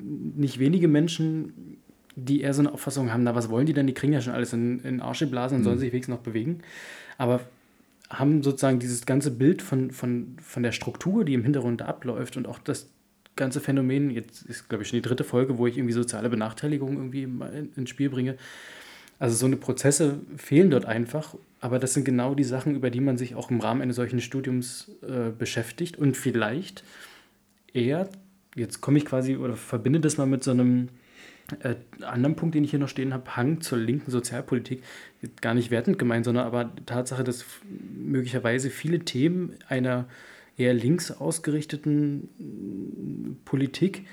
[0.00, 1.78] nicht wenige Menschen,
[2.16, 4.34] die eher so eine Auffassung haben, na was wollen die denn, die kriegen ja schon
[4.34, 5.64] alles in, in Arsch geblasen und mhm.
[5.64, 6.60] sollen sich wenigstens noch bewegen.
[7.18, 7.40] Aber
[8.18, 12.46] haben sozusagen dieses ganze Bild von, von, von der Struktur, die im Hintergrund abläuft und
[12.46, 12.88] auch das
[13.36, 16.96] ganze Phänomen, jetzt ist glaube ich schon die dritte Folge, wo ich irgendwie soziale Benachteiligung
[16.96, 17.28] irgendwie
[17.76, 18.36] ins Spiel bringe.
[19.18, 23.00] Also so eine Prozesse fehlen dort einfach, aber das sind genau die Sachen, über die
[23.00, 26.84] man sich auch im Rahmen eines solchen Studiums äh, beschäftigt und vielleicht
[27.72, 28.08] eher
[28.54, 30.88] jetzt komme ich quasi oder verbinde das mal mit so einem
[31.60, 34.82] äh, anderen Punkt, den ich hier noch stehen habe, Hang zur linken Sozialpolitik,
[35.40, 37.44] gar nicht wertend gemeint, sondern aber Tatsache, dass
[37.96, 40.06] möglicherweise viele Themen einer
[40.56, 44.06] eher links ausgerichteten mm, Politik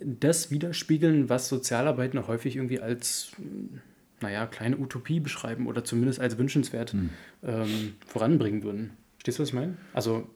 [0.00, 3.78] das widerspiegeln, was Sozialarbeiter häufig irgendwie als, mm,
[4.20, 7.10] naja, kleine Utopie beschreiben oder zumindest als wünschenswert hm.
[7.42, 8.90] ähm, voranbringen würden.
[9.16, 9.76] Verstehst du, was ich meine?
[9.92, 10.28] Also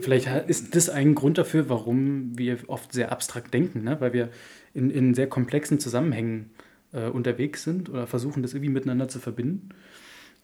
[0.00, 4.00] vielleicht ist das ein Grund dafür, warum wir oft sehr abstrakt denken, ne?
[4.00, 4.30] weil wir
[4.74, 6.50] in, in sehr komplexen Zusammenhängen
[6.92, 9.70] äh, unterwegs sind oder versuchen, das irgendwie miteinander zu verbinden.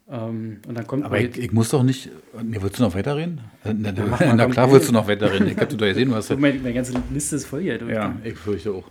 [0.08, 2.10] Ähm, und dann kommt Aber ich, ich, muss doch nicht.
[2.42, 3.40] Nee, willst du noch weiterreden?
[3.64, 5.48] Äh, na, na, na klar, willst du noch weiterreden.
[5.48, 6.28] Ich habe doch gesehen, was.
[6.30, 7.80] Meine, meine ganze Liste ist voll hier.
[7.88, 8.90] Ja, ich fürchte auch.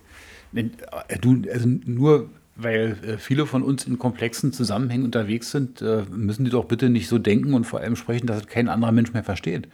[0.51, 0.71] Nee,
[1.07, 6.03] äh, du, also nur weil äh, viele von uns in komplexen Zusammenhängen unterwegs sind, äh,
[6.11, 8.91] müssen die doch bitte nicht so denken und vor allem sprechen, dass es kein anderer
[8.91, 9.67] Mensch mehr versteht.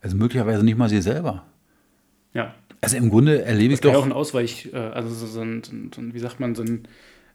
[0.00, 1.44] Also möglicherweise nicht mal sie selber.
[2.34, 2.54] Ja.
[2.86, 3.90] Also im Grunde erlebe ich doch.
[3.90, 5.60] Das kann auch ein Ausweich, äh, also so ein,
[5.92, 6.86] so ein, wie sagt man, so ein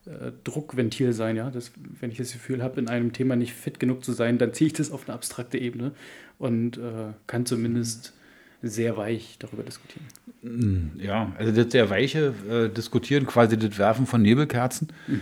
[0.06, 1.50] äh, Druckventil sein, ja.
[1.50, 4.54] Das, wenn ich das Gefühl habe, in einem Thema nicht fit genug zu sein, dann
[4.54, 5.92] ziehe ich das auf eine abstrakte Ebene
[6.38, 8.14] und äh, kann zumindest
[8.62, 10.06] sehr weich darüber diskutieren.
[10.40, 14.88] Mm, ja, also das sehr weiche äh, Diskutieren, quasi das Werfen von Nebelkerzen.
[15.06, 15.20] Mhm.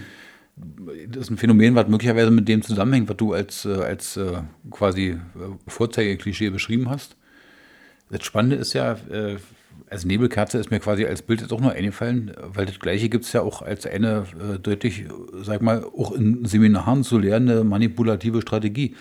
[1.09, 4.43] Das ist ein Phänomen, was möglicherweise mit dem zusammenhängt, was du als, äh, als äh,
[4.71, 5.17] quasi
[5.67, 7.17] Vorzeigeklischee beschrieben hast.
[8.11, 8.97] Das Spannende ist ja,
[9.87, 13.09] äh, als Nebelkerze ist mir quasi als Bild jetzt auch nur eingefallen, weil das Gleiche
[13.09, 15.05] gibt es ja auch als eine äh, deutlich,
[15.43, 18.95] sag mal, auch in Seminaren zu lernende manipulative Strategie.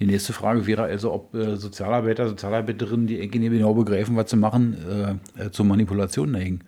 [0.00, 4.36] Die nächste Frage wäre also, ob äh, Sozialarbeiter, Sozialarbeiterinnen, die irgendwie genau begreifen, was sie
[4.36, 6.60] machen, äh, äh, zur Manipulation neigen.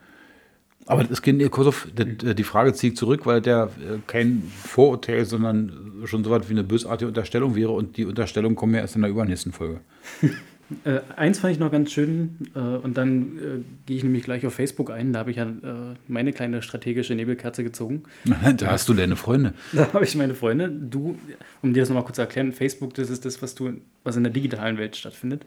[0.86, 6.02] Aber das ist Kursow, äh, die Frage zieht zurück, weil der äh, kein Vorurteil, sondern
[6.04, 9.02] schon so was wie eine bösartige Unterstellung wäre und die Unterstellung kommen ja erst in
[9.02, 9.80] der übernächsten Folge.
[10.84, 13.40] Äh, eins fand ich noch ganz schön, äh, und dann äh,
[13.86, 15.12] gehe ich nämlich gleich auf Facebook ein.
[15.12, 18.04] Da habe ich ja äh, meine kleine strategische Nebelkerze gezogen.
[18.56, 19.54] da hast du deine Freunde.
[19.72, 20.70] Da habe ich meine Freunde.
[20.70, 21.18] Du,
[21.62, 24.24] um dir das nochmal kurz zu erklären, Facebook, das ist das, was du, was in
[24.24, 25.44] der digitalen Welt stattfindet.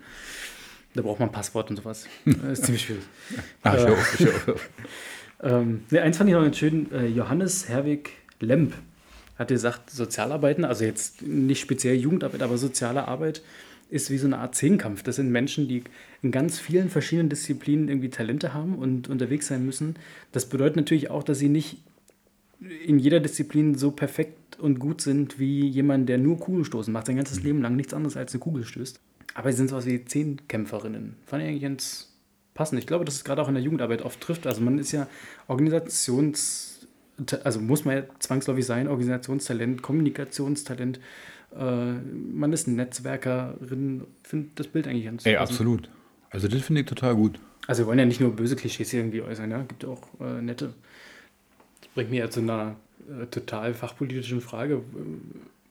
[0.93, 2.07] Da braucht man ein Passwort und sowas.
[2.25, 3.03] Das ist ziemlich schwierig.
[3.63, 4.59] Ach, ich auch, ich auch.
[5.43, 6.91] Ähm, nee, eins fand ich noch ganz schön.
[6.91, 8.73] Äh, Johannes Herwig Lemp
[9.37, 13.41] hat gesagt, Sozialarbeiten, also jetzt nicht speziell Jugendarbeit, aber soziale Arbeit
[13.89, 15.03] ist wie so eine Art Zehnkampf.
[15.03, 15.83] Das sind Menschen, die
[16.21, 19.95] in ganz vielen verschiedenen Disziplinen irgendwie Talente haben und unterwegs sein müssen.
[20.31, 21.77] Das bedeutet natürlich auch, dass sie nicht
[22.59, 27.15] in jeder Disziplin so perfekt und gut sind wie jemand, der nur Kugelstoßen macht, sein
[27.15, 28.99] ganzes Leben lang nichts anderes als eine Kugel stößt.
[29.35, 31.15] Aber sie sind sowas wie Zehnkämpferinnen.
[31.25, 32.13] Fand ich eigentlich ganz
[32.55, 32.79] passend.
[32.79, 34.47] Ich glaube, dass es gerade auch in der Jugendarbeit oft trifft.
[34.47, 35.07] Also man ist ja
[35.47, 36.87] Organisations,
[37.43, 40.99] also muss man ja zwangsläufig sein, Organisationstalent, Kommunikationstalent,
[41.55, 41.93] äh,
[42.33, 45.89] man ist Netzwerkerin, finde das Bild eigentlich ganz Ey, absolut.
[46.29, 47.39] Also das finde ich total gut.
[47.67, 50.73] Also wir wollen ja nicht nur böse Klischees irgendwie äußern, ja, gibt auch äh, nette.
[51.81, 52.75] Das bringt mich ja zu einer
[53.09, 54.83] äh, total fachpolitischen Frage,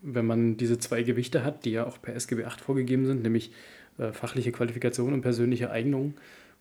[0.02, 3.50] wenn man diese zwei Gewichte hat, die ja auch per SGB 8 vorgegeben sind, nämlich
[3.98, 6.14] äh, fachliche Qualifikation und persönliche Eignung.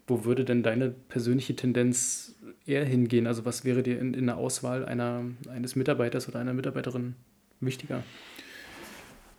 [0.08, 3.28] Wo würde denn deine persönliche Tendenz eher hingehen?
[3.28, 7.15] Also was wäre dir in, in der Auswahl einer, eines Mitarbeiters oder einer Mitarbeiterin
[7.60, 8.04] wichtiger?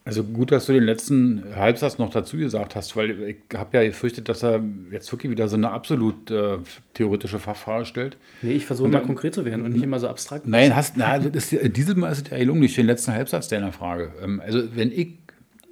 [0.07, 3.83] Also gut, dass du den letzten Halbsatz noch dazu gesagt hast, weil ich habe ja
[3.83, 6.59] gefürchtet, dass er jetzt wirklich wieder so eine absolut äh,
[6.95, 8.17] theoretische Fachfrage stellt.
[8.41, 10.47] Nee, ich versuche mal konkret zu werden und nicht immer so abstrakt.
[10.47, 13.49] Nein, hast, na, das ist, dieses Mal ist es ja gelungen durch den letzten Halbsatz
[13.49, 14.13] deiner Frage.
[14.23, 15.19] Ähm, also wenn ich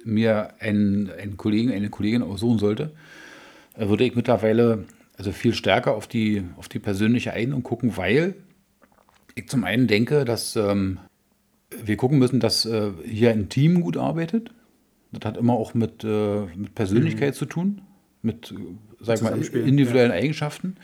[0.03, 2.91] mir einen, einen Kollegen, eine Kollegin aussuchen sollte,
[3.77, 4.83] äh, würde ich mittlerweile
[5.17, 8.35] also viel stärker auf die, auf die persönliche Eignung gucken, weil
[9.33, 10.99] ich zum einen denke, dass ähm,
[11.83, 14.51] wir gucken müssen, dass äh, hier ein Team gut arbeitet.
[15.11, 17.37] Das hat immer auch mit, äh, mit Persönlichkeit mhm.
[17.37, 17.81] zu tun,
[18.21, 18.55] mit äh,
[18.99, 20.17] sag mal, individuellen ja.
[20.17, 20.75] Eigenschaften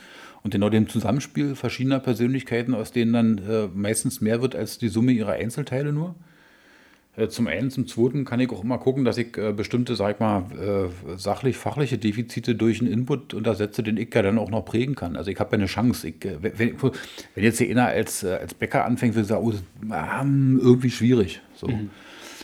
[0.44, 4.90] und genau dem Zusammenspiel verschiedener Persönlichkeiten, aus denen dann äh, meistens mehr wird als die
[4.90, 6.16] Summe ihrer Einzelteile nur.
[7.18, 10.20] Äh, zum einen, zum zweiten kann ich auch immer gucken, dass ich äh, bestimmte, sag
[10.22, 14.96] mal, äh, sachlich-fachliche Defizite durch einen Input untersetze, den ich ja dann auch noch prägen
[14.96, 15.18] kann.
[15.18, 16.08] Also ich habe ja eine Chance.
[16.08, 19.54] Ich, wenn, wenn, jetzt hier einer als, als Bäcker anfängt, würde ich sagen, oh,
[19.94, 21.42] ähm, irgendwie schwierig.
[21.56, 21.68] So.
[21.68, 21.90] Mhm.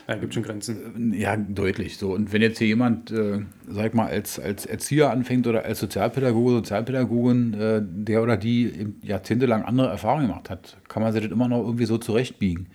[0.07, 1.13] Ja, gibt schon Grenzen.
[1.13, 1.97] Ja, deutlich.
[1.97, 2.13] So.
[2.13, 6.51] Und wenn jetzt hier jemand, äh, sag mal, als, als Erzieher anfängt oder als Sozialpädagoge,
[6.51, 11.49] Sozialpädagogin, äh, der oder die jahrzehntelang andere Erfahrungen gemacht hat, kann man sich das immer
[11.49, 12.67] noch irgendwie so zurechtbiegen.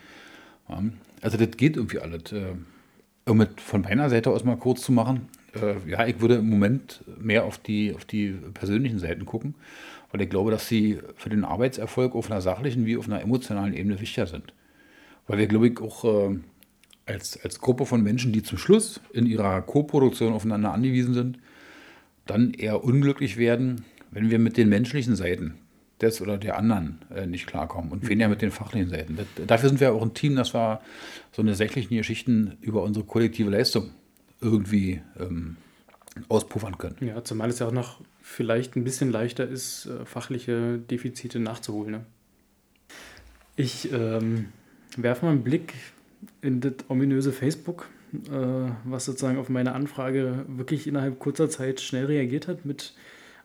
[0.68, 0.83] Ja.
[1.23, 2.33] Also das geht irgendwie alles.
[2.33, 2.53] Äh,
[3.25, 6.51] um mit von meiner Seite aus mal kurz zu machen, äh, ja, ich würde im
[6.51, 9.55] Moment mehr auf die, auf die persönlichen Seiten gucken,
[10.11, 13.75] weil ich glaube, dass sie für den Arbeitserfolg auf einer sachlichen wie auf einer emotionalen
[13.75, 14.53] Ebene wichtiger sind.
[15.29, 16.39] Weil wir, glaube ich, auch äh,
[17.07, 21.39] als, als Gruppe von Menschen, die zum Schluss in ihrer Co-Produktion aufeinander angewiesen sind,
[22.27, 25.55] dann eher unglücklich werden, wenn wir mit den menschlichen Seiten
[26.03, 29.17] des oder der anderen äh, nicht klarkommen und weniger mit den fachlichen Seiten.
[29.17, 30.81] Das, dafür sind wir auch ein Team, dass wir
[31.31, 33.91] so eine sächlichen Geschichten über unsere kollektive Leistung
[34.41, 35.57] irgendwie ähm,
[36.29, 36.97] auspuffern können.
[37.01, 41.93] Ja, zumal es ja auch noch vielleicht ein bisschen leichter ist, äh, fachliche Defizite nachzuholen.
[41.93, 42.07] Ne?
[43.57, 44.47] Ich ähm,
[44.97, 45.75] werfe mal einen Blick
[46.41, 52.07] in das ominöse Facebook, äh, was sozusagen auf meine Anfrage wirklich innerhalb kurzer Zeit schnell
[52.07, 52.95] reagiert hat mit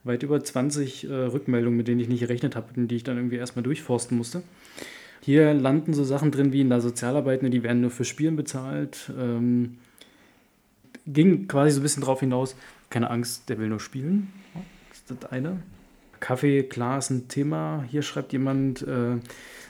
[0.03, 3.17] weit über 20 äh, Rückmeldungen, mit denen ich nicht gerechnet habe und die ich dann
[3.17, 4.43] irgendwie erstmal durchforsten musste.
[5.21, 8.35] Hier landen so Sachen drin wie in der Sozialarbeit, ne, die werden nur für Spielen
[8.35, 9.11] bezahlt.
[9.19, 9.77] Ähm,
[11.05, 12.55] ging quasi so ein bisschen drauf hinaus,
[12.89, 14.31] keine Angst, der will nur spielen.
[14.89, 15.61] Das ist das eine.
[16.19, 17.85] Kaffee, klar, ist ein Thema.
[17.89, 19.17] Hier schreibt jemand, äh,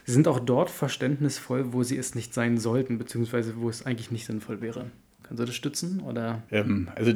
[0.06, 4.12] sie sind auch dort verständnisvoll, wo sie es nicht sein sollten, beziehungsweise wo es eigentlich
[4.12, 4.92] nicht sinnvoll wäre.
[5.28, 6.02] Kannst du das stützen?
[6.02, 6.44] Oder?
[6.52, 7.12] Ähm, also,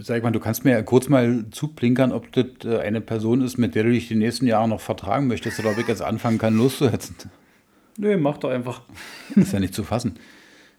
[0.00, 3.74] sag mal, du kannst mir kurz mal zublinkern, ob das äh, eine Person ist, mit
[3.74, 6.56] der du dich die nächsten Jahre noch vertragen möchtest oder ob ich jetzt anfangen kann,
[6.56, 7.16] loszuhetzen.
[7.96, 8.82] Nö, mach doch einfach.
[9.34, 10.16] Das ist ja nicht zu fassen.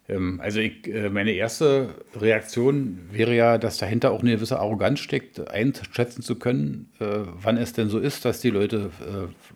[0.08, 5.00] Ähm, also ich, äh, meine erste Reaktion wäre ja, dass dahinter auch eine gewisse Arroganz
[5.00, 7.06] steckt, einschätzen zu können, äh,
[7.42, 8.92] wann es denn so ist, dass die Leute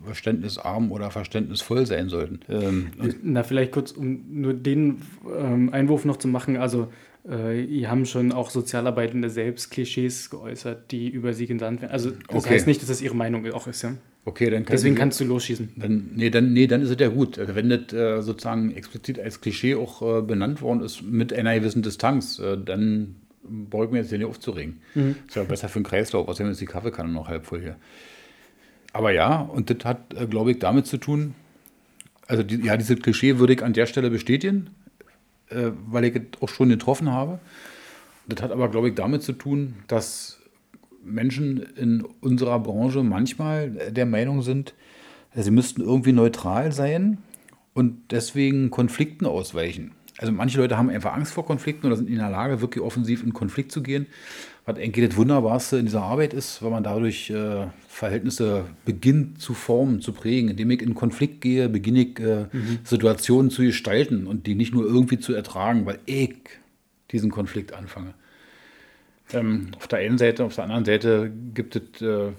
[0.04, 2.40] verständnisarm oder verständnisvoll sein sollten.
[2.50, 2.90] Ähm,
[3.22, 5.04] Na, vielleicht kurz, um nur den
[5.38, 6.58] ähm, Einwurf noch zu machen.
[6.58, 6.88] Also
[7.30, 11.92] äh, ihr haben schon auch Sozialarbeitende selbst Klischees geäußert, die über sie genannt werden.
[11.92, 12.56] Also das okay.
[12.56, 13.94] heißt nicht, dass das ihre Meinung auch ist, ja?
[14.26, 15.74] Okay, dann kann Deswegen ich, kannst du losschießen.
[15.78, 17.40] Dann, nee, dann, nee, dann ist es ja gut.
[17.40, 21.58] Also wenn das äh, sozusagen explizit als Klischee auch äh, benannt worden ist, mit einer
[21.58, 24.82] gewissen Distanz, äh, dann beugen wir jetzt hier nicht aufzuregen.
[24.94, 25.16] Mhm.
[25.28, 27.78] Ist ja besser für den Kreislauf, außerdem ist die Kaffeekanne noch halb voll hier.
[28.92, 31.34] Aber ja, und das hat, äh, glaube ich, damit zu tun,
[32.28, 34.70] also die, ja, dieses Klischee würde ich an der Stelle bestätigen
[35.50, 37.40] äh, weil ich auch schon getroffen habe.
[38.28, 40.40] Das hat aber, glaube ich, damit zu tun, dass
[41.04, 44.74] Menschen in unserer Branche manchmal der Meinung sind,
[45.34, 47.20] sie müssten irgendwie neutral sein
[47.74, 49.92] und deswegen Konflikten ausweichen.
[50.20, 53.24] Also manche Leute haben einfach Angst vor Konflikten oder sind in der Lage, wirklich offensiv
[53.24, 54.06] in Konflikt zu gehen.
[54.66, 59.54] Was eigentlich das Wunderbarste in dieser Arbeit ist, weil man dadurch äh, Verhältnisse beginnt zu
[59.54, 60.50] formen, zu prägen.
[60.50, 62.80] Indem ich in Konflikt gehe, beginne ich äh, mhm.
[62.84, 66.36] Situationen zu gestalten und die nicht nur irgendwie zu ertragen, weil ich
[67.12, 68.14] diesen Konflikt anfange.
[69.32, 72.32] Ähm, auf der einen Seite, auf der anderen Seite gibt es äh,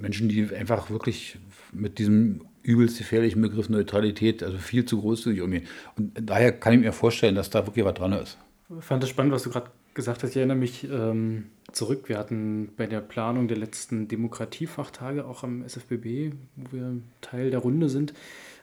[0.00, 1.36] Menschen, die einfach wirklich
[1.72, 5.66] mit diesem übelst gefährlichen Begriff Neutralität, also viel zu großzügig umgehen.
[5.96, 8.38] Und daher kann ich mir vorstellen, dass da wirklich was dran ist.
[8.78, 10.30] Ich fand es spannend, was du gerade gesagt hast.
[10.30, 12.08] Ich erinnere mich ähm, zurück.
[12.08, 17.60] Wir hatten bei der Planung der letzten Demokratiefachtage auch am SFBB, wo wir Teil der
[17.60, 18.14] Runde sind.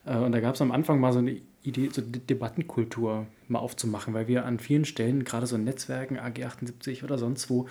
[0.05, 3.59] Äh, und da gab es am Anfang mal so eine Idee, so eine Debattenkultur mal
[3.59, 7.67] aufzumachen, weil wir an vielen Stellen, gerade so in Netzwerken, AG78 oder sonst wo,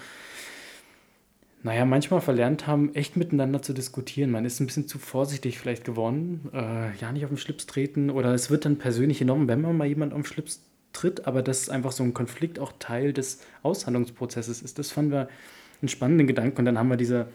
[1.63, 4.31] naja, manchmal verlernt haben, echt miteinander zu diskutieren.
[4.31, 8.11] Man ist ein bisschen zu vorsichtig vielleicht geworden, äh, ja nicht auf den Schlips treten.
[8.11, 11.43] Oder es wird dann persönlich genommen, wenn man mal jemand auf den Schlips tritt, aber
[11.43, 14.79] dass einfach so ein Konflikt auch Teil des Aushandlungsprozesses ist.
[14.79, 15.29] Das fanden wir
[15.83, 16.59] einen spannenden Gedanken.
[16.59, 17.27] Und dann haben wir diese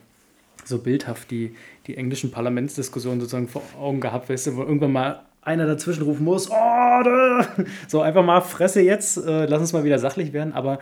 [0.65, 1.55] so bildhaft die,
[1.87, 6.23] die englischen Parlamentsdiskussionen sozusagen vor Augen gehabt, weißt du, wo irgendwann mal einer dazwischen rufen
[6.23, 6.53] muss, oh,
[7.87, 10.79] so einfach mal Fresse jetzt, äh, lass uns mal wieder sachlich werden, aber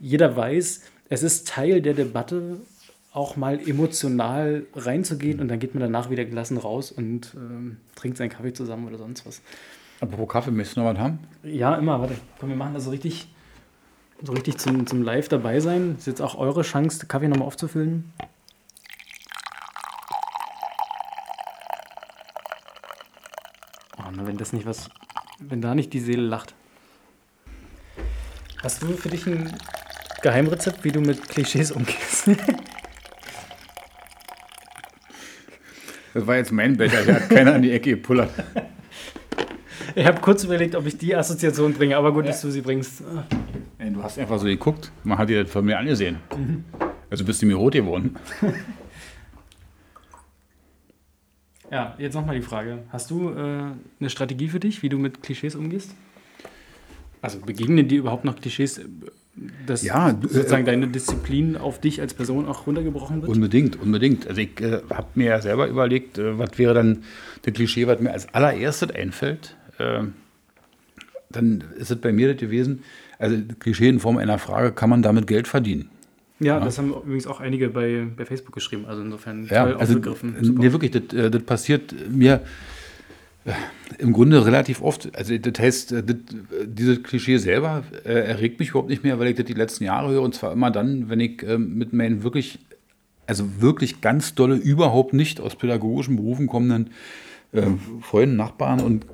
[0.00, 2.60] jeder weiß, es ist Teil der Debatte
[3.14, 8.18] auch mal emotional reinzugehen und dann geht man danach wieder gelassen raus und ähm, trinkt
[8.18, 9.40] seinen Kaffee zusammen oder sonst was.
[10.00, 11.20] Apropos Kaffee, möchtest du noch was haben?
[11.44, 12.00] Ja, immer.
[12.00, 13.32] Warte, komm, wir machen das so richtig,
[14.20, 15.94] so richtig zum, zum Live dabei sein.
[15.96, 18.12] Ist jetzt auch eure Chance, den Kaffee nochmal aufzufüllen.
[23.96, 24.90] Oh, na, wenn das nicht was,
[25.38, 26.52] wenn da nicht die Seele lacht.
[28.60, 29.56] Hast du für dich ein
[30.22, 32.28] Geheimrezept, wie du mit Klischees umgehst?
[36.14, 38.30] Das war jetzt mein Becher, hier hat keiner an die Ecke gepullert.
[39.96, 42.32] Ich habe kurz überlegt, ob ich die Assoziation bringe, aber gut, ja.
[42.32, 43.00] dass du sie bringst.
[43.78, 46.16] Du hast einfach so geguckt, man hat dir das von mir angesehen.
[46.36, 46.64] Mhm.
[47.10, 48.16] Also bist du mir rot geworden.
[51.70, 52.84] Ja, jetzt nochmal die Frage.
[52.90, 53.34] Hast du äh,
[53.98, 55.92] eine Strategie für dich, wie du mit Klischees umgehst?
[57.20, 58.80] Also begegnen dir überhaupt noch Klischees
[59.66, 63.30] dass ja, sozusagen äh, deine Disziplin auf dich als Person auch runtergebrochen wird?
[63.30, 64.28] Unbedingt, unbedingt.
[64.28, 67.02] Also ich äh, habe mir ja selber überlegt, äh, was wäre dann
[67.44, 69.56] der Klischee, was mir als allererstes einfällt.
[69.78, 70.04] Äh,
[71.30, 72.84] dann ist es bei mir das gewesen,
[73.18, 75.90] also Klischee in Form einer Frage, kann man damit Geld verdienen?
[76.40, 79.74] Ja, ja, das haben übrigens auch einige bei, bei Facebook geschrieben, also insofern ja, toll
[79.74, 80.36] also, aufgegriffen.
[80.40, 82.40] Nee, wirklich, das, äh, das passiert mir
[83.98, 85.14] im Grunde relativ oft.
[85.16, 86.16] Also das heißt, äh, das,
[86.66, 90.10] dieses Klischee selber äh, erregt mich überhaupt nicht mehr, weil ich das die letzten Jahre
[90.10, 90.22] höre.
[90.22, 92.58] Und zwar immer dann, wenn ich äh, mit meinen wirklich
[93.26, 96.90] also wirklich ganz dolle, überhaupt nicht aus pädagogischen Berufen kommenden
[97.52, 97.62] äh,
[98.00, 99.08] Freunden, Nachbarn und äh,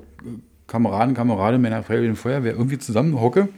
[0.67, 3.49] Kameraden, Kameraden meiner Freiwilligen Feuerwehr irgendwie zusammen hocke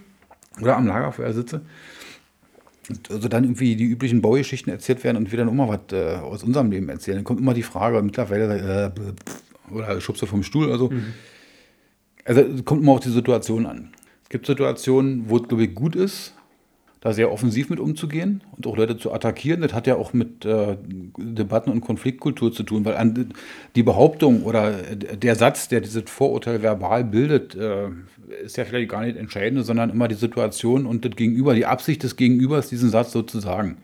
[0.61, 1.61] oder am Lagerfeuer sitze.
[2.89, 6.17] Und also dann irgendwie die üblichen Baugeschichten erzählt werden und wir dann immer was äh,
[6.17, 7.17] aus unserem Leben erzählen.
[7.17, 9.01] Dann kommt immer die Frage, mittlerweile, äh,
[9.71, 10.89] oder schubst du vom Stuhl oder so.
[10.89, 11.13] Mhm.
[12.25, 13.89] Also kommt immer auf die Situation an.
[14.23, 16.33] Es gibt Situationen, wo es, glaube ich, gut ist,
[17.03, 19.61] da sehr offensiv mit umzugehen und auch Leute zu attackieren.
[19.61, 20.77] Das hat ja auch mit äh,
[21.17, 23.33] Debatten und Konfliktkultur zu tun, weil an,
[23.75, 27.89] die Behauptung oder der Satz, der dieses Vorurteil verbal bildet, äh,
[28.45, 32.03] ist ja vielleicht gar nicht entscheidend, sondern immer die Situation und das Gegenüber, die Absicht
[32.03, 33.77] des Gegenübers, diesen Satz so zu sagen.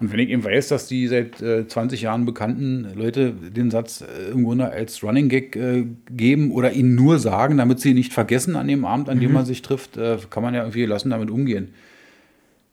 [0.00, 4.02] Und wenn ich eben weiß, dass die seit äh, 20 Jahren bekannten Leute den Satz
[4.02, 7.96] äh, im Grunde als Running Gag äh, geben oder ihn nur sagen, damit sie ihn
[7.96, 9.34] nicht vergessen an dem Abend, an dem mhm.
[9.34, 11.74] man sich trifft, äh, kann man ja irgendwie lassen damit umgehen.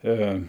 [0.03, 0.41] Äh,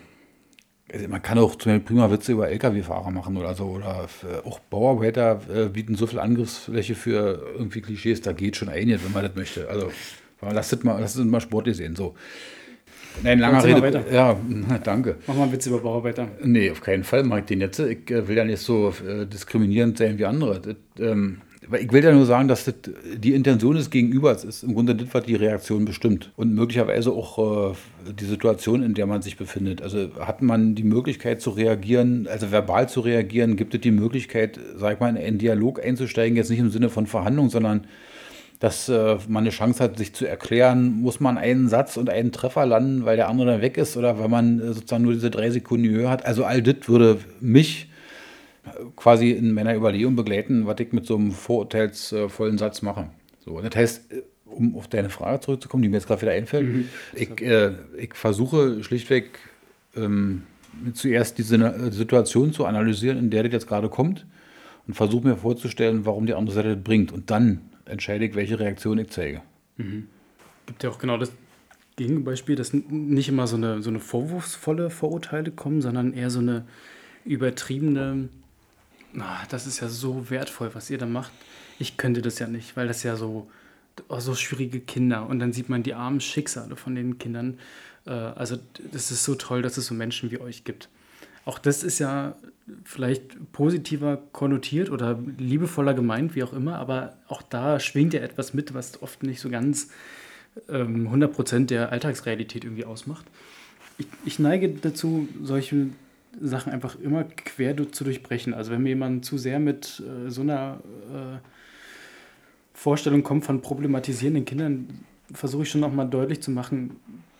[0.92, 3.64] also man kann auch zum Beispiel prima Witze über Lkw-Fahrer machen oder so.
[3.64, 4.08] Oder
[4.44, 9.12] auch Bauarbeiter äh, bieten so viel Angriffsfläche für irgendwie Klischees, da geht schon einiges, wenn
[9.12, 9.68] man das möchte.
[9.68, 9.90] Also
[10.42, 11.96] lasst es mal, lasst es mal sportlich sehen.
[11.96, 12.14] So.
[13.22, 13.82] Nein, langer Rede.
[13.82, 14.04] Weiter.
[14.12, 14.36] Ja,
[14.84, 15.16] danke.
[15.26, 16.28] Mach mal einen Witz über Bauarbeiter.
[16.42, 17.78] Nee, auf keinen Fall mache ich den jetzt.
[17.78, 20.60] Ich äh, will ja nicht so äh, diskriminierend sein wie andere.
[20.60, 21.38] Das, ähm,
[21.80, 22.74] ich will ja nur sagen, dass das
[23.16, 26.32] die Intention des Gegenübers ist im Grunde das, was die Reaktion bestimmt.
[26.36, 27.74] Und möglicherweise auch äh,
[28.12, 29.82] die Situation, in der man sich befindet.
[29.82, 34.60] Also hat man die Möglichkeit zu reagieren, also verbal zu reagieren, gibt es die Möglichkeit,
[34.76, 37.86] sag ich mal, in einen Dialog einzusteigen, jetzt nicht im Sinne von Verhandlung, sondern
[38.60, 42.32] dass äh, man eine Chance hat, sich zu erklären, muss man einen Satz und einen
[42.32, 45.30] Treffer landen, weil der andere dann weg ist oder weil man äh, sozusagen nur diese
[45.30, 46.24] drei Sekunden Höhe hat.
[46.24, 47.90] Also all das würde mich
[48.64, 53.08] äh, quasi in meiner Überlegung begleiten, was ich mit so einem vorurteilsvollen Satz mache.
[53.44, 56.66] So, das heißt, äh, um auf deine Frage zurückzukommen, die mir jetzt gerade wieder einfällt,
[56.66, 56.88] mhm.
[57.14, 59.38] ich, äh, ich, versuche schlichtweg
[59.94, 60.44] ähm,
[60.94, 64.24] zuerst diese Situation zu analysieren, in der das jetzt gerade kommt
[64.86, 68.58] und versuche mir vorzustellen, warum die andere Seite das bringt und dann entscheide ich, welche
[68.58, 69.42] Reaktion ich zeige.
[69.76, 70.08] Mhm.
[70.66, 71.32] Gibt ja auch genau das
[71.96, 76.66] Gegenbeispiel, dass nicht immer so eine, so eine vorwurfsvolle Vorurteile kommen, sondern eher so eine
[77.24, 78.28] übertriebene,
[79.18, 81.32] ah, das ist ja so wertvoll, was ihr da macht.
[81.78, 83.50] Ich könnte das ja nicht, weil das ja so,
[84.08, 87.58] oh, so schwierige Kinder und dann sieht man die armen Schicksale von den Kindern.
[88.06, 88.58] Äh, also
[88.92, 90.88] das ist so toll, dass es so Menschen wie euch gibt.
[91.44, 92.36] Auch das ist ja
[92.84, 98.54] vielleicht positiver konnotiert oder liebevoller gemeint, wie auch immer, aber auch da schwingt ja etwas
[98.54, 99.90] mit, was oft nicht so ganz
[100.68, 103.24] ähm, 100% der Alltagsrealität irgendwie ausmacht.
[103.98, 105.88] Ich, ich, neige dazu, solche
[106.40, 108.52] Sachen einfach immer quer zu durchbrechen.
[108.52, 110.80] Also wenn mir jemand zu sehr mit äh, so einer
[111.12, 111.38] äh,
[112.74, 115.00] Vorstellung kommt von problematisierenden Kindern,
[115.32, 116.96] versuche ich schon nochmal deutlich zu machen,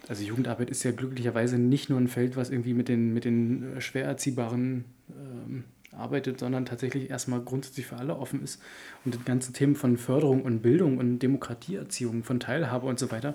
[0.09, 3.81] also Jugendarbeit ist ja glücklicherweise nicht nur ein Feld, was irgendwie mit den, mit den
[3.81, 8.61] schwer erziehbaren ähm, arbeitet, sondern tatsächlich erstmal grundsätzlich für alle offen ist.
[9.05, 13.35] Und die ganzen Themen von Förderung und Bildung und Demokratieerziehung, von Teilhabe und so weiter,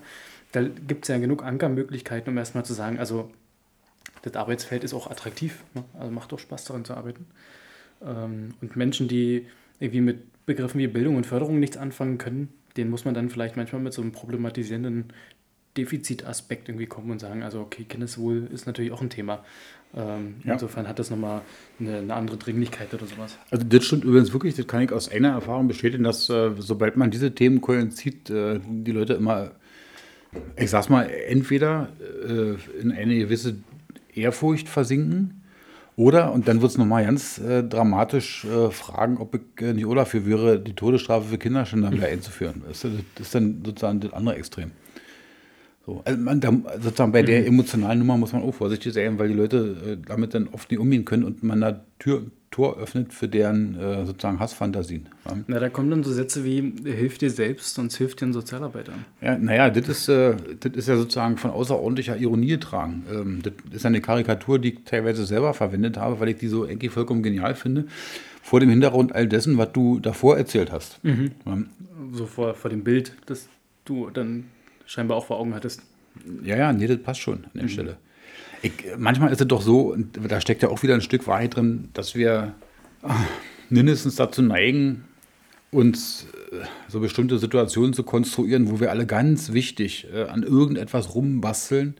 [0.52, 3.32] da gibt es ja genug Ankermöglichkeiten, um erstmal zu sagen, also
[4.22, 5.84] das Arbeitsfeld ist auch attraktiv, ne?
[5.98, 7.26] also macht doch Spaß daran zu arbeiten.
[8.04, 9.48] Ähm, und Menschen, die
[9.80, 13.58] irgendwie mit Begriffen wie Bildung und Förderung nichts anfangen können, denen muss man dann vielleicht
[13.58, 15.06] manchmal mit so einem problematisierenden
[15.78, 19.44] Defizitaspekt irgendwie kommen und sagen, also okay, Kindeswohl ist natürlich auch ein Thema.
[19.96, 20.54] Ähm, ja.
[20.54, 21.42] Insofern hat das nochmal
[21.80, 23.38] eine, eine andere Dringlichkeit oder sowas.
[23.50, 26.98] Also das stimmt übrigens wirklich, das kann ich aus einer Erfahrung bestätigen, dass äh, sobald
[26.98, 29.52] man diese Themen zieht, äh, die Leute immer,
[30.56, 31.90] ich sag's mal, entweder
[32.26, 33.58] äh, in eine gewisse
[34.14, 35.42] Ehrfurcht versinken
[35.98, 39.86] oder, und dann wird es nochmal ganz äh, dramatisch äh, fragen, ob ich äh, nicht
[39.86, 42.64] oder dafür wäre, die Todesstrafe für Kinderschänder wieder einzuführen.
[42.68, 42.92] Das, das
[43.28, 44.72] ist dann sozusagen das andere Extrem.
[45.92, 46.52] So, also man, da,
[46.82, 47.48] sozusagen bei der mhm.
[47.48, 50.80] emotionalen Nummer muss man auch vorsichtig sein, weil die Leute äh, damit dann oft nicht
[50.80, 55.08] umgehen können und man da Tür, Tor öffnet für deren äh, sozusagen Hassfantasien.
[55.26, 55.38] Ja.
[55.48, 58.94] Na, da kommen dann so Sätze wie, hilf dir selbst, sonst hilft dir ein Sozialarbeiter.
[59.22, 63.06] Ja, naja, das ist, äh, das ist ja sozusagen von außerordentlicher Ironie getragen.
[63.12, 66.66] Ähm, das ist eine Karikatur, die ich teilweise selber verwendet habe, weil ich die so
[66.66, 67.86] eigentlich vollkommen genial finde.
[68.42, 71.04] Vor dem Hintergrund all dessen, was du davor erzählt hast.
[71.04, 71.32] Mhm.
[71.46, 71.58] Ja.
[72.14, 73.48] So vor, vor dem Bild, das
[73.86, 74.46] du dann
[74.86, 75.84] scheinbar auch vor Augen hattest.
[76.44, 77.70] Ja, ja, nee, das passt schon an der mhm.
[77.70, 77.98] Stelle.
[78.62, 81.56] Ich, manchmal ist es doch so, und da steckt ja auch wieder ein Stück Wahrheit
[81.56, 82.54] drin, dass wir
[83.02, 83.16] ah,
[83.70, 85.06] mindestens dazu neigen,
[85.72, 91.16] uns äh, so bestimmte Situationen zu konstruieren, wo wir alle ganz wichtig äh, an irgendetwas
[91.16, 91.96] rumbasteln,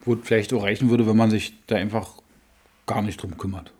[0.00, 2.14] wo es vielleicht auch reichen würde, wenn man sich da einfach
[2.86, 3.72] gar nicht drum kümmert.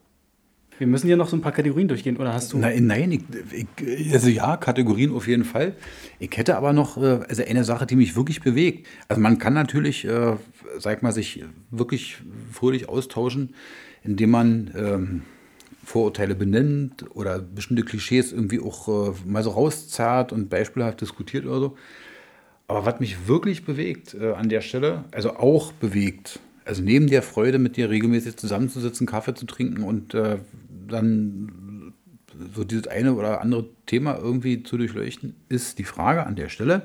[0.78, 2.58] Wir müssen hier noch so ein paar Kategorien durchgehen, oder hast du?
[2.58, 3.22] Nein, nein ich,
[3.52, 5.74] ich, also ja, Kategorien auf jeden Fall.
[6.20, 8.86] Ich hätte aber noch äh, also eine Sache, die mich wirklich bewegt.
[9.08, 10.36] Also man kann natürlich, äh,
[10.78, 12.18] sag mal, sich wirklich
[12.52, 13.54] fröhlich austauschen,
[14.04, 15.22] indem man ähm,
[15.84, 21.58] Vorurteile benennt oder bestimmte Klischees irgendwie auch äh, mal so rauszerrt und beispielhaft diskutiert oder
[21.58, 21.76] so.
[22.68, 26.38] Aber was mich wirklich bewegt äh, an der Stelle, also auch bewegt,
[26.68, 30.36] also neben der Freude, mit dir regelmäßig zusammenzusitzen, Kaffee zu trinken und äh,
[30.86, 31.94] dann
[32.54, 36.82] so dieses eine oder andere Thema irgendwie zu durchleuchten, ist die Frage an der Stelle,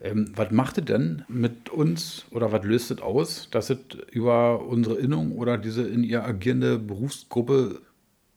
[0.00, 3.78] ähm, was macht es denn mit uns oder was löst es aus, dass es
[4.12, 7.80] über unsere Innung oder diese in ihr agierende Berufsgruppe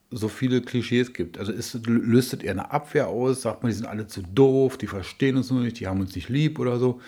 [0.09, 1.37] so viele Klischees gibt.
[1.37, 3.43] Also ist, löst es eher eine Abwehr aus?
[3.43, 6.15] Sagt man, die sind alle zu doof, die verstehen uns nur nicht, die haben uns
[6.15, 6.99] nicht lieb oder so?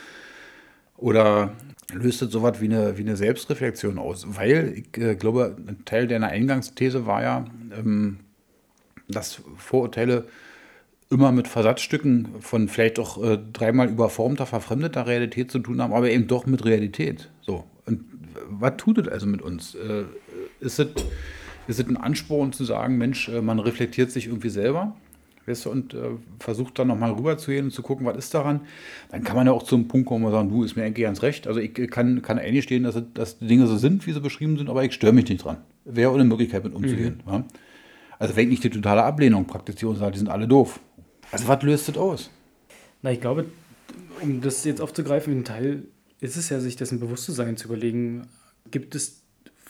[1.01, 1.51] Oder
[1.93, 4.25] löst es sowas wie eine, wie eine Selbstreflexion aus?
[4.29, 7.45] Weil ich äh, glaube, ein Teil deiner Eingangsthese war ja,
[7.77, 8.19] ähm,
[9.09, 10.25] dass Vorurteile
[11.09, 16.09] immer mit Versatzstücken von vielleicht auch äh, dreimal überformter, verfremdeter Realität zu tun haben, aber
[16.09, 17.29] eben doch mit Realität.
[17.41, 17.65] So.
[17.85, 18.05] Und
[18.47, 19.75] was tut es also mit uns?
[19.75, 20.03] Äh,
[20.59, 20.79] ist
[21.67, 24.95] es ein Ansporn zu sagen, Mensch, äh, man reflektiert sich irgendwie selber
[25.45, 28.61] weißt du, und äh, versucht dann nochmal rüberzugehen und zu gucken, was ist daran.
[29.09, 31.21] Dann kann man ja auch zum Punkt kommen und sagen, du, ist mir eigentlich ganz
[31.21, 31.47] recht.
[31.47, 34.69] Also ich kann, kann stehen, dass, dass die Dinge so sind, wie sie beschrieben sind,
[34.69, 35.57] aber ich störe mich nicht dran.
[35.85, 37.21] Wäre eine Möglichkeit, mit umzugehen.
[37.25, 37.31] Mhm.
[37.31, 37.45] Ja?
[38.19, 40.79] Also wenn ich die totale Ablehnung praktiziere und sage, die sind alle doof.
[41.31, 42.29] Also was löst das aus?
[43.01, 43.45] Na, ich glaube,
[44.21, 45.83] um das jetzt aufzugreifen, ein Teil
[46.19, 48.27] ist es ja, sich dessen bewusst zu sein, zu überlegen,
[48.69, 49.20] gibt es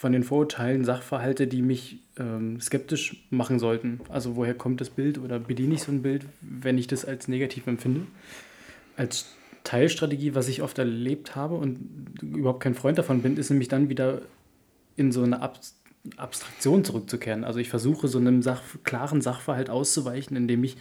[0.02, 4.02] von den Vorurteilen Sachverhalte, die mich ähm, skeptisch machen sollten.
[4.10, 7.28] Also woher kommt das Bild oder bediene ich so ein Bild, wenn ich das als
[7.28, 8.08] negativ empfinde?
[8.98, 13.68] Als Teilstrategie, was ich oft erlebt habe und überhaupt kein Freund davon bin, ist nämlich
[13.68, 14.24] dann wieder
[14.96, 15.60] in so eine Ab
[16.18, 17.44] Abstraktion zurückzukehren.
[17.44, 20.78] Also ich versuche so einem Sach klaren Sachverhalt auszuweichen, indem ich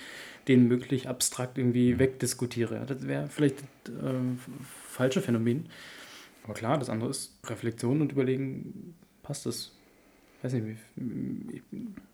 [0.48, 2.86] den möglich abstrakt irgendwie wegdiskutiere.
[2.86, 4.14] Das wäre vielleicht das äh,
[4.88, 5.66] falsche Phänomen.
[6.44, 8.94] Aber klar, das andere ist Reflexion und überlegen,
[9.30, 9.70] passt das.
[10.42, 10.64] Weiß nicht,
[11.52, 11.62] ich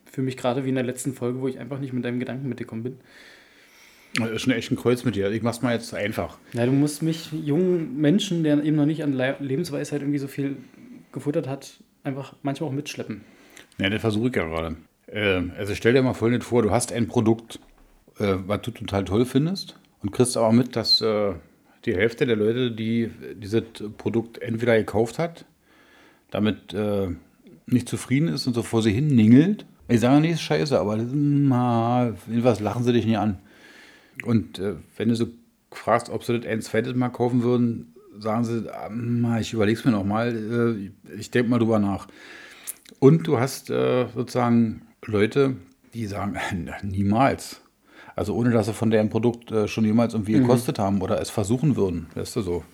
[0.04, 2.46] fühle mich gerade wie in der letzten Folge, wo ich einfach nicht mit deinem Gedanken
[2.46, 2.98] mitgekommen bin.
[4.18, 5.30] Das ist schon echt ein Kreuz mit dir.
[5.30, 6.36] Ich mach's mal jetzt einfach.
[6.52, 10.58] Ja, du musst mich, jungen Menschen, der eben noch nicht an Lebensweisheit irgendwie so viel
[11.10, 13.22] gefuttert hat, einfach manchmal auch mitschleppen.
[13.78, 14.76] Ja, das versuche ich ja gerade.
[15.06, 17.60] Äh, also stell dir mal folgendes vor, du hast ein Produkt,
[18.18, 21.32] äh, was du total toll findest und kriegst aber mit, dass äh,
[21.86, 23.62] die Hälfte der Leute, die dieses
[23.96, 25.46] Produkt entweder gekauft hat
[26.30, 27.08] damit äh,
[27.66, 29.66] nicht zufrieden ist und so vor sich hin ningelt.
[29.88, 33.38] Ich sage nicht, ist scheiße, aber na, was lachen sie dich nicht an.
[34.24, 35.26] Und äh, wenn du so
[35.70, 39.84] fragst, ob sie das ein zweites Mal kaufen würden, sagen sie, ah, ich überlege es
[39.84, 42.08] mir nochmal, äh, ich denke mal drüber nach.
[42.98, 45.56] Und du hast äh, sozusagen Leute,
[45.94, 46.36] die sagen,
[46.82, 47.60] niemals.
[48.14, 50.42] Also ohne, dass sie von deren Produkt äh, schon jemals irgendwie mhm.
[50.42, 52.64] gekostet haben oder es versuchen würden, weißt du so.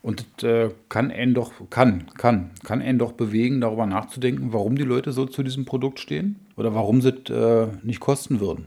[0.00, 4.76] Und das äh, kann einen doch, kann, kann, kann einen doch bewegen, darüber nachzudenken, warum
[4.76, 8.66] die Leute so zu diesem Produkt stehen oder warum sie es äh, nicht kosten würden.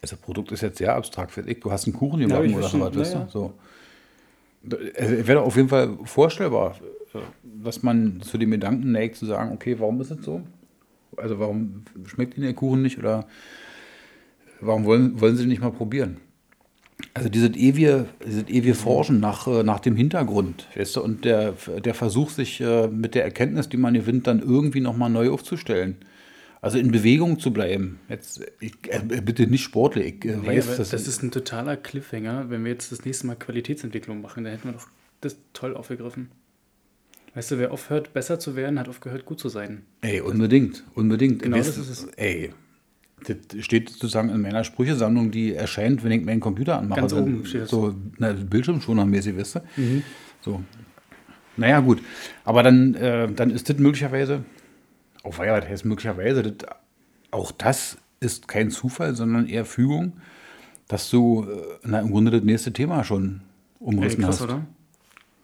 [0.00, 1.36] Also das Produkt ist jetzt sehr abstrakt.
[1.36, 3.26] Du hast einen Kuchen gebacken ja, oder so was, weißt du?
[3.28, 3.54] So.
[4.96, 6.76] Also, wäre auf jeden Fall vorstellbar,
[7.14, 10.42] äh, dass man zu dem Gedanken neigt, zu sagen, okay, warum ist es so?
[11.16, 13.26] Also warum schmeckt Ihnen der Kuchen nicht oder
[14.60, 16.18] warum wollen, wollen Sie den nicht mal probieren?
[17.14, 21.54] Also dieses ewige, dieses ewige Forschen nach, äh, nach dem Hintergrund, weißt du, und der,
[21.84, 25.96] der Versuch, sich äh, mit der Erkenntnis, die man gewinnt, dann irgendwie nochmal neu aufzustellen.
[26.60, 28.00] Also in Bewegung zu bleiben.
[28.08, 30.24] Jetzt, ich, äh, bitte nicht sportlich.
[30.24, 32.50] Ich nee, weiß, das, ist ein totaler Cliffhanger.
[32.50, 34.88] Wenn wir jetzt das nächste Mal Qualitätsentwicklung machen, dann hätten wir doch
[35.20, 36.30] das toll aufgegriffen.
[37.34, 39.82] Weißt du, wer aufhört, besser zu werden, hat aufgehört, gut zu sein.
[40.00, 41.42] Ey, unbedingt, unbedingt.
[41.42, 42.04] Genau, das ist es.
[42.16, 42.52] Ey,
[43.26, 47.00] das steht sozusagen in meiner Sprüchesammlung, die erscheint, wenn ich meinen Computer anmache.
[47.00, 47.70] Ganz oben steht das.
[47.70, 49.60] So na, Bildschirmschonermäßig, weißt du?
[49.76, 50.02] Mhm.
[50.40, 50.62] So.
[51.56, 52.00] Naja, gut.
[52.44, 54.44] Aber dann, äh, dann ist das möglicherweise,
[55.24, 56.68] auch ja, das heißt möglicherweise, das,
[57.30, 60.12] auch das ist kein Zufall, sondern eher Fügung,
[60.86, 63.42] dass du äh, na, im Grunde das nächste Thema schon
[63.80, 64.48] umrissen Ey, krass, hast.
[64.48, 64.66] Oder?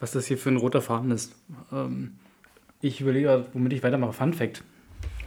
[0.01, 1.35] Was das hier für ein roter Faden ist.
[1.73, 2.13] Ähm,
[2.81, 4.13] ich überlege, womit ich weitermache.
[4.13, 4.63] Fun Fact.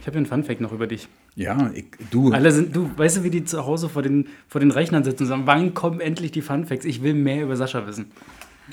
[0.00, 1.08] Ich habe hier einen Fun Fact noch über dich.
[1.38, 2.32] Ja, ich, du.
[2.32, 5.22] Alle sind, du, weißt du, wie die zu Hause vor den, vor den Rechnern sitzen
[5.22, 6.84] und sagen, wann kommen endlich die Funfacts?
[6.84, 8.06] Ich will mehr über Sascha wissen.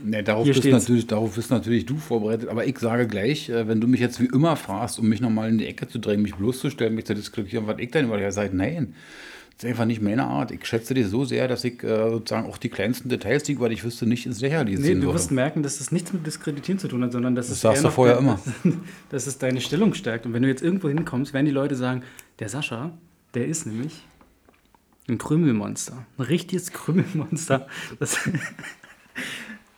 [0.03, 2.49] Nee, darauf, bist natürlich, darauf bist natürlich du vorbereitet.
[2.49, 5.49] Aber ich sage gleich, äh, wenn du mich jetzt wie immer fragst, um mich nochmal
[5.49, 8.32] in die Ecke zu drängen, mich bloßzustellen, mich zu diskutieren, was ich denn über dir
[8.32, 8.95] sage, nein.
[9.58, 10.51] Das ist einfach nicht meine Art.
[10.51, 13.72] Ich schätze dich so sehr, dass ich äh, sozusagen auch die kleinsten Details, die weil
[13.72, 15.14] ich wüsste, nicht ins Lächerliche Nee, du würde.
[15.14, 17.84] wirst merken, dass das nichts mit Diskreditieren zu tun hat, sondern dass Das es sagst
[17.86, 18.38] du vorher immer.
[19.10, 20.26] dass es deine Stellung stärkt.
[20.26, 22.03] Und wenn du jetzt irgendwo hinkommst, werden die Leute sagen,
[22.39, 22.97] der Sascha,
[23.34, 24.03] der ist nämlich
[25.08, 26.06] ein Krümelmonster.
[26.18, 27.68] Ein richtiges Krümelmonster.
[27.99, 28.18] Das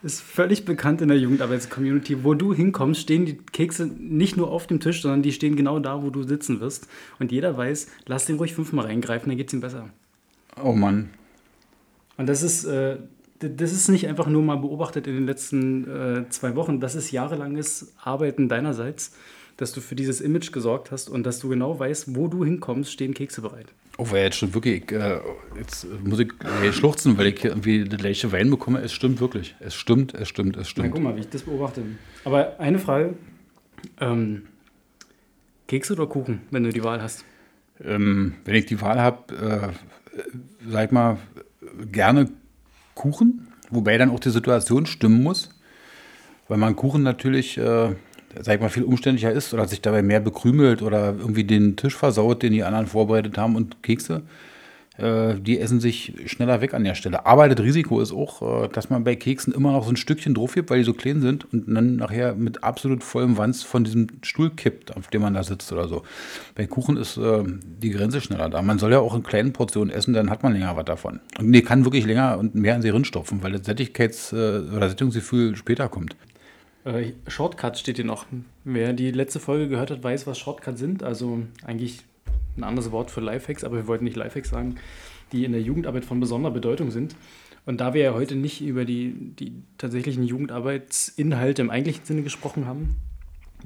[0.08, 2.24] ist völlig bekannt in der Jugendarbeits-Community.
[2.24, 5.80] Wo du hinkommst, stehen die Kekse nicht nur auf dem Tisch, sondern die stehen genau
[5.80, 6.88] da, wo du sitzen wirst.
[7.20, 9.90] Und jeder weiß, lass den ruhig fünfmal reingreifen, dann geht es ihm besser.
[10.64, 11.10] Oh Mann.
[12.18, 12.98] Und das ist, äh,
[13.40, 16.80] das ist nicht einfach nur mal beobachtet in den letzten äh, zwei Wochen.
[16.80, 19.14] Das ist jahrelanges Arbeiten deinerseits,
[19.58, 22.92] dass du für dieses Image gesorgt hast und dass du genau weißt, wo du hinkommst,
[22.92, 23.68] stehen Kekse bereit.
[23.98, 24.84] Oh, weil jetzt stimmt wirklich.
[24.84, 25.20] Ich, äh,
[25.58, 26.30] jetzt muss ich
[26.64, 28.80] äh, schluchzen, weil ich irgendwie das gleiche Wein bekomme.
[28.80, 29.56] Es stimmt wirklich.
[29.60, 30.92] Es stimmt, es stimmt, es Na, stimmt.
[30.92, 31.82] guck mal, wie ich das beobachte.
[32.24, 33.16] Aber eine Frage:
[34.00, 34.44] ähm,
[35.68, 37.26] Kekse oder Kuchen, wenn du die Wahl hast?
[37.84, 40.22] Ähm, wenn ich die Wahl habe, äh,
[40.70, 41.18] sag ich mal,
[41.92, 42.30] gerne
[42.96, 45.50] Kuchen, wobei dann auch die Situation stimmen muss,
[46.48, 47.96] weil man Kuchen natürlich, äh,
[48.42, 51.96] sag ich mal, viel umständlicher ist oder sich dabei mehr bekrümelt oder irgendwie den Tisch
[51.96, 54.24] versaut, den die anderen vorbereitet haben und Kekse,
[54.98, 57.26] äh, die essen sich schneller weg an der Stelle.
[57.26, 60.34] Aber das Risiko ist auch, äh, dass man bei Keksen immer noch so ein Stückchen
[60.34, 63.84] drauf gibt, weil die so klein sind und dann nachher mit absolut vollem Wanz von
[63.84, 66.04] diesem Stuhl kippt, auf dem man da sitzt oder so.
[66.56, 68.62] Bei Kuchen ist äh, die Grenze schneller da.
[68.62, 71.20] Man soll ja auch in kleinen Portionen essen, dann hat man länger was davon.
[71.38, 74.90] Und nee, kann wirklich länger und mehr in sich rinstopfen, weil das Sättigkeits- äh, oder
[74.90, 76.16] Sättigungsgefühl später kommt.
[76.88, 78.26] Äh, Shortcuts steht hier noch.
[78.64, 81.04] Wer die letzte Folge gehört hat, weiß, was Shortcuts sind.
[81.04, 82.00] Also eigentlich
[82.56, 84.76] ein anderes Wort für Lifehacks, aber wir wollten nicht Lifehacks sagen,
[85.34, 87.16] die in der Jugendarbeit von besonderer Bedeutung sind.
[87.66, 92.66] Und da wir ja heute nicht über die, die tatsächlichen Jugendarbeitsinhalte im eigentlichen Sinne gesprochen
[92.66, 92.96] haben,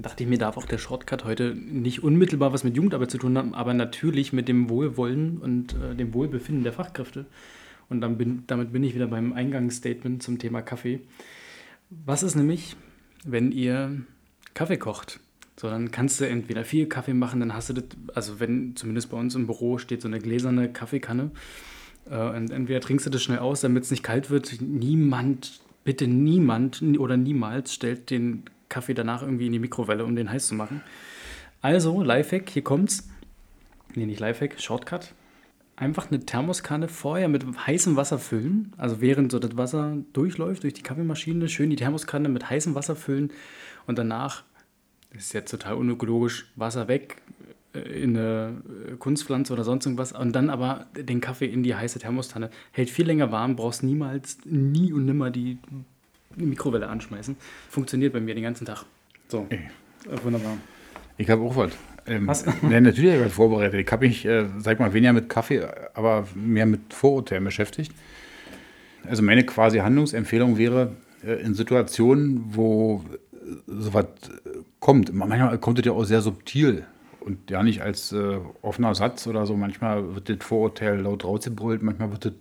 [0.00, 3.38] dachte ich mir, darf auch der Shortcut heute nicht unmittelbar was mit Jugendarbeit zu tun
[3.38, 7.26] haben, aber natürlich mit dem Wohlwollen und äh, dem Wohlbefinden der Fachkräfte.
[7.88, 11.00] Und bin, damit bin ich wieder beim Eingangsstatement zum Thema Kaffee.
[11.90, 12.74] Was ist nämlich,
[13.24, 14.02] wenn ihr
[14.54, 15.20] Kaffee kocht?
[15.56, 19.10] So, dann kannst du entweder viel Kaffee machen, dann hast du das, also wenn zumindest
[19.10, 21.30] bei uns im Büro steht so eine gläserne Kaffeekanne.
[22.10, 24.60] Äh, und entweder trinkst du das schnell aus, damit es nicht kalt wird.
[24.60, 30.30] Niemand, bitte niemand oder niemals stellt den Kaffee danach irgendwie in die Mikrowelle, um den
[30.30, 30.80] heiß zu machen.
[31.60, 33.08] Also, Lifehack, hier kommt's.
[33.94, 35.12] Nee, nicht Lifehack, Shortcut.
[35.82, 38.72] Einfach eine Thermoskanne vorher mit heißem Wasser füllen.
[38.76, 42.94] Also während so das Wasser durchläuft durch die Kaffeemaschine, schön die Thermoskanne mit heißem Wasser
[42.94, 43.32] füllen
[43.88, 44.44] und danach,
[45.12, 47.16] das ist jetzt total unökologisch, Wasser weg
[47.74, 51.74] äh, in eine äh, Kunstpflanze oder sonst irgendwas und dann aber den Kaffee in die
[51.74, 52.50] heiße Thermostanne.
[52.70, 55.58] Hält viel länger warm, brauchst niemals, nie und nimmer die
[56.36, 57.34] Mikrowelle anschmeißen.
[57.68, 58.84] Funktioniert bei mir den ganzen Tag.
[59.26, 59.68] So, Ey.
[60.08, 60.58] äh, wunderbar.
[61.16, 61.72] Ich habe auch was.
[62.06, 62.44] Ähm, Was?
[62.62, 63.80] nee, natürlich habe ich was vorbereitet.
[63.80, 67.92] Ich habe mich, äh, sag mal, weniger mit Kaffee, aber mehr mit Vorurteilen beschäftigt.
[69.08, 70.92] Also meine quasi Handlungsempfehlung wäre,
[71.24, 74.06] äh, in Situationen, wo äh, sowas
[74.44, 76.84] äh, kommt, manchmal kommt es ja auch sehr subtil
[77.20, 79.56] und ja nicht als äh, offener Satz oder so.
[79.56, 82.32] Manchmal wird das Vorurteil laut rausgebrüllt, manchmal wird das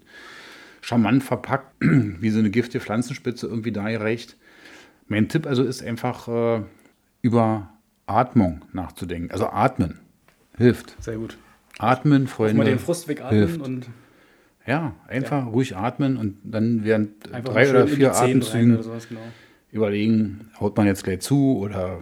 [0.81, 4.37] charmant verpackt, wie so eine giftige Pflanzenspitze irgendwie dargereicht.
[5.07, 6.61] Mein Tipp also ist einfach äh,
[7.21, 7.69] über
[8.11, 9.31] Atmung nachzudenken.
[9.31, 9.99] Also atmen
[10.57, 10.95] hilft.
[11.01, 11.37] Sehr gut.
[11.79, 12.65] Atmen, Mal Freunde.
[12.65, 13.61] den Frust wegatmen hilft.
[13.61, 13.87] und
[14.67, 19.21] Ja, einfach ruhig atmen und dann während einfach drei oder vier Atemzügen oder sowas, genau.
[19.71, 21.99] überlegen, haut man jetzt gleich zu oder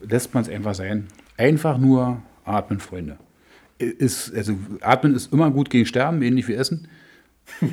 [0.00, 1.06] lässt man es einfach sein.
[1.36, 3.16] Einfach nur atmen, Freunde.
[3.78, 6.88] Ist, also, atmen ist immer gut gegen Sterben, ähnlich wie Essen.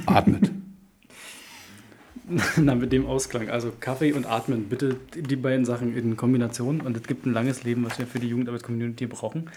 [0.05, 0.51] Atmet.
[2.57, 3.49] Na, mit dem Ausklang.
[3.49, 6.81] Also Kaffee und Atmen, bitte die beiden Sachen in Kombination.
[6.81, 9.49] Und es gibt ein langes Leben, was wir für die Jugendarbeitscommunity brauchen.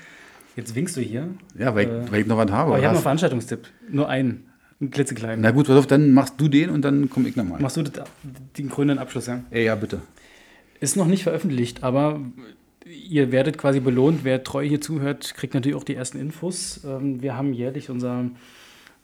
[0.56, 1.28] Jetzt winkst du hier.
[1.58, 2.70] Ja, weil, Äh, ich, weil ich noch was habe.
[2.70, 3.02] Aber ich habe noch?
[3.02, 3.68] Veranstaltungstipp.
[3.90, 4.44] Nur einen.
[4.80, 5.40] Einen klitzekleinen.
[5.40, 7.60] Na gut, pass auf, dann machst du den und dann komme ich nochmal.
[7.60, 8.04] Machst du das,
[8.58, 9.42] den krönenden Abschluss, ja?
[9.50, 10.00] Ey, ja, bitte.
[10.80, 12.20] Ist noch nicht veröffentlicht, aber
[12.84, 14.24] ihr werdet quasi belohnt.
[14.24, 16.80] Wer treu hier zuhört, kriegt natürlich auch die ersten Infos.
[16.84, 18.24] Ähm, Wir haben jährlich unser,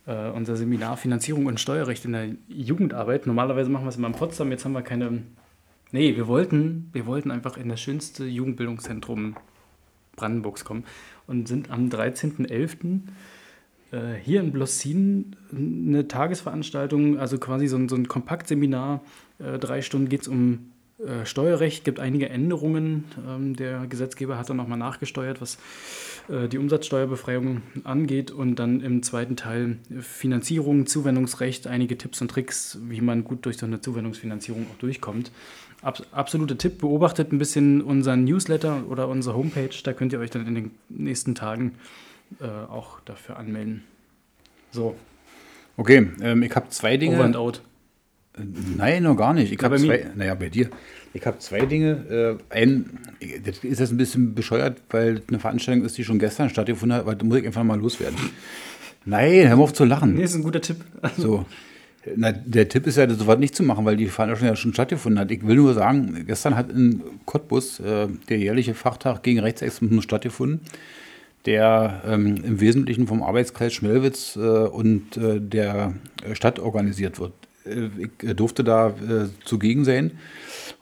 [0.09, 3.27] äh, unser Seminar Finanzierung und Steuerrecht in der Jugendarbeit.
[3.27, 4.51] Normalerweise machen wir es immer in Potsdam.
[4.51, 5.23] Jetzt haben wir keine.
[5.93, 9.37] Nee, wir wollten, wir wollten einfach in das schönste Jugendbildungszentrum
[10.17, 10.85] Brandenburgs kommen
[11.27, 13.01] und sind am 13.11.
[13.93, 19.03] äh, hier in Blossin eine Tagesveranstaltung, also quasi so ein, so ein Kompaktseminar.
[19.39, 23.05] Äh, drei Stunden geht es um äh, Steuerrecht, gibt einige Änderungen.
[23.27, 25.59] Ähm, der Gesetzgeber hat dann nochmal nachgesteuert, was
[26.29, 28.31] äh, die Umsatzsteuerbefreiung angeht.
[28.31, 33.59] Und dann im zweiten Teil Finanzierung, Zuwendungsrecht, einige Tipps und Tricks, wie man gut durch
[33.59, 35.31] so eine Zuwendungsfinanzierung auch durchkommt.
[35.83, 39.71] Abs absoluter Tipp, beobachtet ein bisschen unseren Newsletter oder unsere Homepage.
[39.85, 41.77] Da könnt ihr euch dann in den nächsten Tagen
[42.41, 43.85] äh, auch dafür anmelden.
[44.73, 44.97] So,
[45.79, 47.15] Okay, ähm, ich habe zwei Dinge.
[47.15, 47.63] over and out.
[48.77, 49.53] Nein, noch gar nicht.
[49.53, 50.71] Ich habe zwei, naja, bei dir.
[51.15, 52.39] Ich habe zwei Dinge.
[52.51, 52.91] Äh, ein,
[53.45, 57.03] das ist jetzt ein bisschen bescheuert, weil eine Veranstaltung ist, die schon gestern stattgefunden hat,
[57.03, 58.19] aber da muss ich einfach mal loswerden.
[59.05, 60.15] Nein, hör mal auf zu lachen.
[60.15, 60.79] Nee, ist ein guter Tipp.
[61.17, 61.47] So.
[62.17, 64.73] Na, der Tipp ist ja, das sowas nicht zu machen, weil die Veranstaltung ja schon
[64.73, 65.31] stattgefunden hat.
[65.31, 70.61] Ich will nur sagen, gestern hat in Cottbus äh, der jährliche Fachtag gegen Rechtsextremismus stattgefunden,
[71.45, 75.95] der ähm, im Wesentlichen vom Arbeitskreis Schmelwitz äh, und äh, der
[76.33, 77.33] Stadt organisiert wird.
[77.99, 80.13] Ich äh, durfte da äh, zugegen sein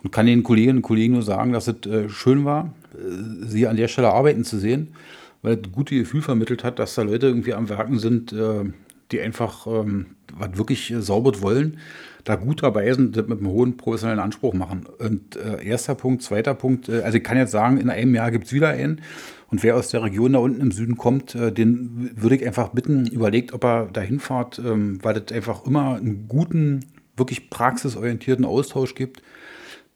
[0.03, 2.73] und kann den Kolleginnen und Kollegen nur sagen, dass es äh, schön war,
[3.47, 4.95] sie an der Stelle arbeiten zu sehen,
[5.43, 8.35] weil es ein gutes Gefühl vermittelt hat, dass da Leute irgendwie am Werken sind,
[9.13, 11.79] die einfach ähm, was wirklich äh, sauber wollen,
[12.25, 14.87] da gut dabei sind, das mit einem hohen professionellen Anspruch machen.
[14.99, 18.31] Und äh, erster Punkt, zweiter Punkt, äh, also ich kann jetzt sagen, in einem Jahr
[18.31, 19.01] gibt es wieder einen.
[19.49, 22.71] Und wer aus der Region da unten im Süden kommt, äh, den würde ich einfach
[22.71, 26.85] bitten, überlegt, ob er da hinfahrt, ähm, weil das einfach immer einen guten,
[27.17, 29.23] wirklich praxisorientierten Austausch gibt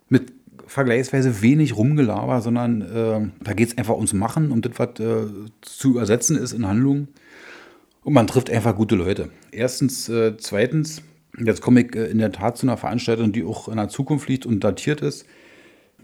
[0.09, 0.33] mit
[0.67, 5.27] vergleichsweise wenig Rumgelaber, sondern äh, da geht es einfach ums Machen und das, was äh,
[5.63, 7.09] zu übersetzen ist in Handlungen.
[8.11, 9.29] Und man trifft einfach gute Leute.
[9.53, 11.01] Erstens, äh, zweitens,
[11.39, 14.29] jetzt komme ich äh, in der Tat zu einer Veranstaltung, die auch in der Zukunft
[14.29, 15.27] liegt und datiert ist.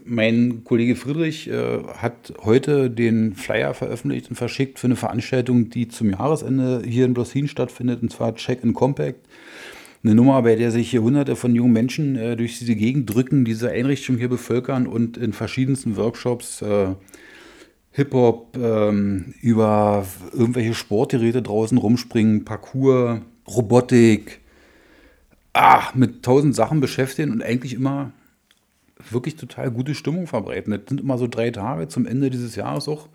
[0.05, 5.89] Mein Kollege Friedrich äh, hat heute den Flyer veröffentlicht und verschickt für eine Veranstaltung, die
[5.89, 9.19] zum Jahresende hier in Blossin stattfindet, und zwar Check and Compact.
[10.01, 13.43] Eine Nummer, bei der sich hier hunderte von jungen Menschen äh, durch diese Gegend drücken,
[13.43, 16.87] diese Einrichtung hier bevölkern und in verschiedensten Workshops äh,
[17.97, 24.39] Hip-Hop, ähm, über irgendwelche Sportgeräte draußen rumspringen, Parkour, Robotik,
[25.53, 28.11] ah, mit tausend Sachen beschäftigen und eigentlich immer
[29.09, 30.71] wirklich total gute Stimmung verbreiten.
[30.73, 33.09] Das sind immer so drei Tage zum Ende dieses Jahres auch,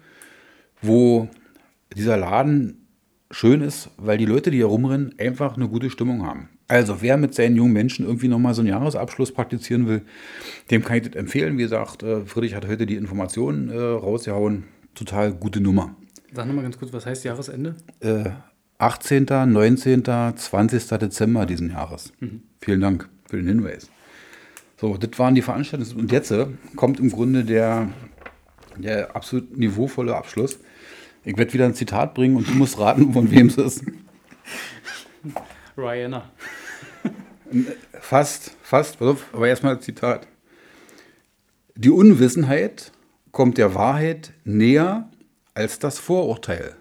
[0.81, 1.29] wo
[1.95, 2.85] dieser Laden
[3.31, 6.49] schön ist, weil die Leute, die hier rumrennen, einfach eine gute Stimmung haben.
[6.73, 10.01] Also wer mit seinen jungen Menschen irgendwie nochmal so einen Jahresabschluss praktizieren will,
[10.71, 11.59] dem kann ich das empfehlen.
[11.59, 14.65] Wie gesagt, äh, Friedrich hat heute die Informationen äh, rausgehauen.
[14.95, 15.95] Total gute Nummer.
[16.33, 17.75] Sag nochmal ganz kurz, was heißt Jahresende?
[18.01, 18.31] Äh,
[18.79, 20.03] 18., 19.,
[20.35, 20.87] 20.
[20.99, 22.15] Dezember diesen Jahres.
[22.63, 23.91] Vielen Dank für den Hinweis.
[24.81, 26.01] So, das waren die Veranstaltungen.
[26.01, 27.91] Und jetzt äh, kommt im Grunde der,
[28.79, 30.59] der absolut niveauvolle Abschluss.
[31.23, 33.85] Ich werde wieder ein Zitat bringen und du musst raten, von wem es ist.
[35.77, 36.31] Rihanna.
[38.01, 40.27] Fast, fast, pass auf, aber erstmal Zitat.
[41.75, 42.93] Die Unwissenheit
[43.31, 45.11] kommt der Wahrheit näher
[45.55, 46.77] als das Vorurteil.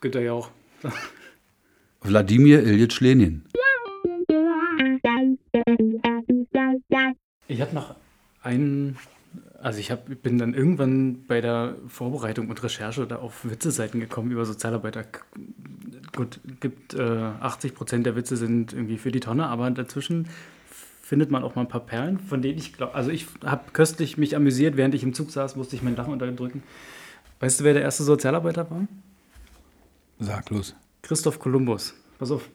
[0.00, 0.50] Günther Jauch.
[2.00, 3.44] Wladimir Ilyich Lenin.
[7.48, 7.96] Ich hatte noch
[8.42, 8.96] einen,
[9.60, 14.30] also ich hab, bin dann irgendwann bei der Vorbereitung und Recherche da auf Witzeseiten gekommen
[14.30, 15.04] über Sozialarbeiter.
[16.14, 20.28] Gut, gibt äh, 80 Prozent der Witze sind irgendwie für die Tonne, aber dazwischen
[21.02, 24.16] findet man auch mal ein paar Perlen, von denen ich glaube, also ich habe köstlich
[24.16, 26.62] mich amüsiert, während ich im Zug saß, musste ich mein Lachen unterdrücken.
[27.40, 28.86] Weißt du, wer der erste Sozialarbeiter war?
[30.18, 30.74] Sag los.
[31.02, 31.94] Christoph Kolumbus.
[32.18, 32.48] Pass auf.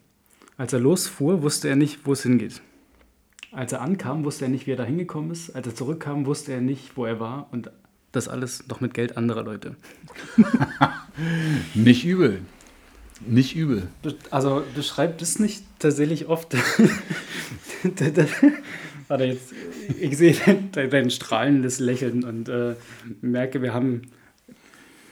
[0.58, 2.62] Als er losfuhr, wusste er nicht, wo es hingeht.
[3.54, 5.52] Als er ankam, wusste er nicht, wie er da hingekommen ist.
[5.56, 7.48] Als er zurückkam, wusste er nicht, wo er war.
[7.52, 7.70] Und
[8.12, 9.76] das alles noch mit Geld anderer Leute.
[11.74, 12.40] Nicht übel.
[13.26, 13.88] Nicht übel.
[14.02, 16.56] Be- Also beschreibt es nicht tatsächlich oft.
[19.08, 19.54] Warte jetzt,
[20.00, 20.36] ich sehe
[20.74, 22.76] dein, dein strahlendes Lächeln und äh,
[23.22, 24.02] merke, wir haben,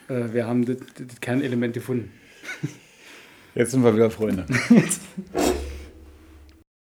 [0.10, 0.78] äh, wir haben das,
[1.08, 2.12] das Kernelement gefunden.
[3.56, 4.46] Jetzt sind wir wieder Freunde.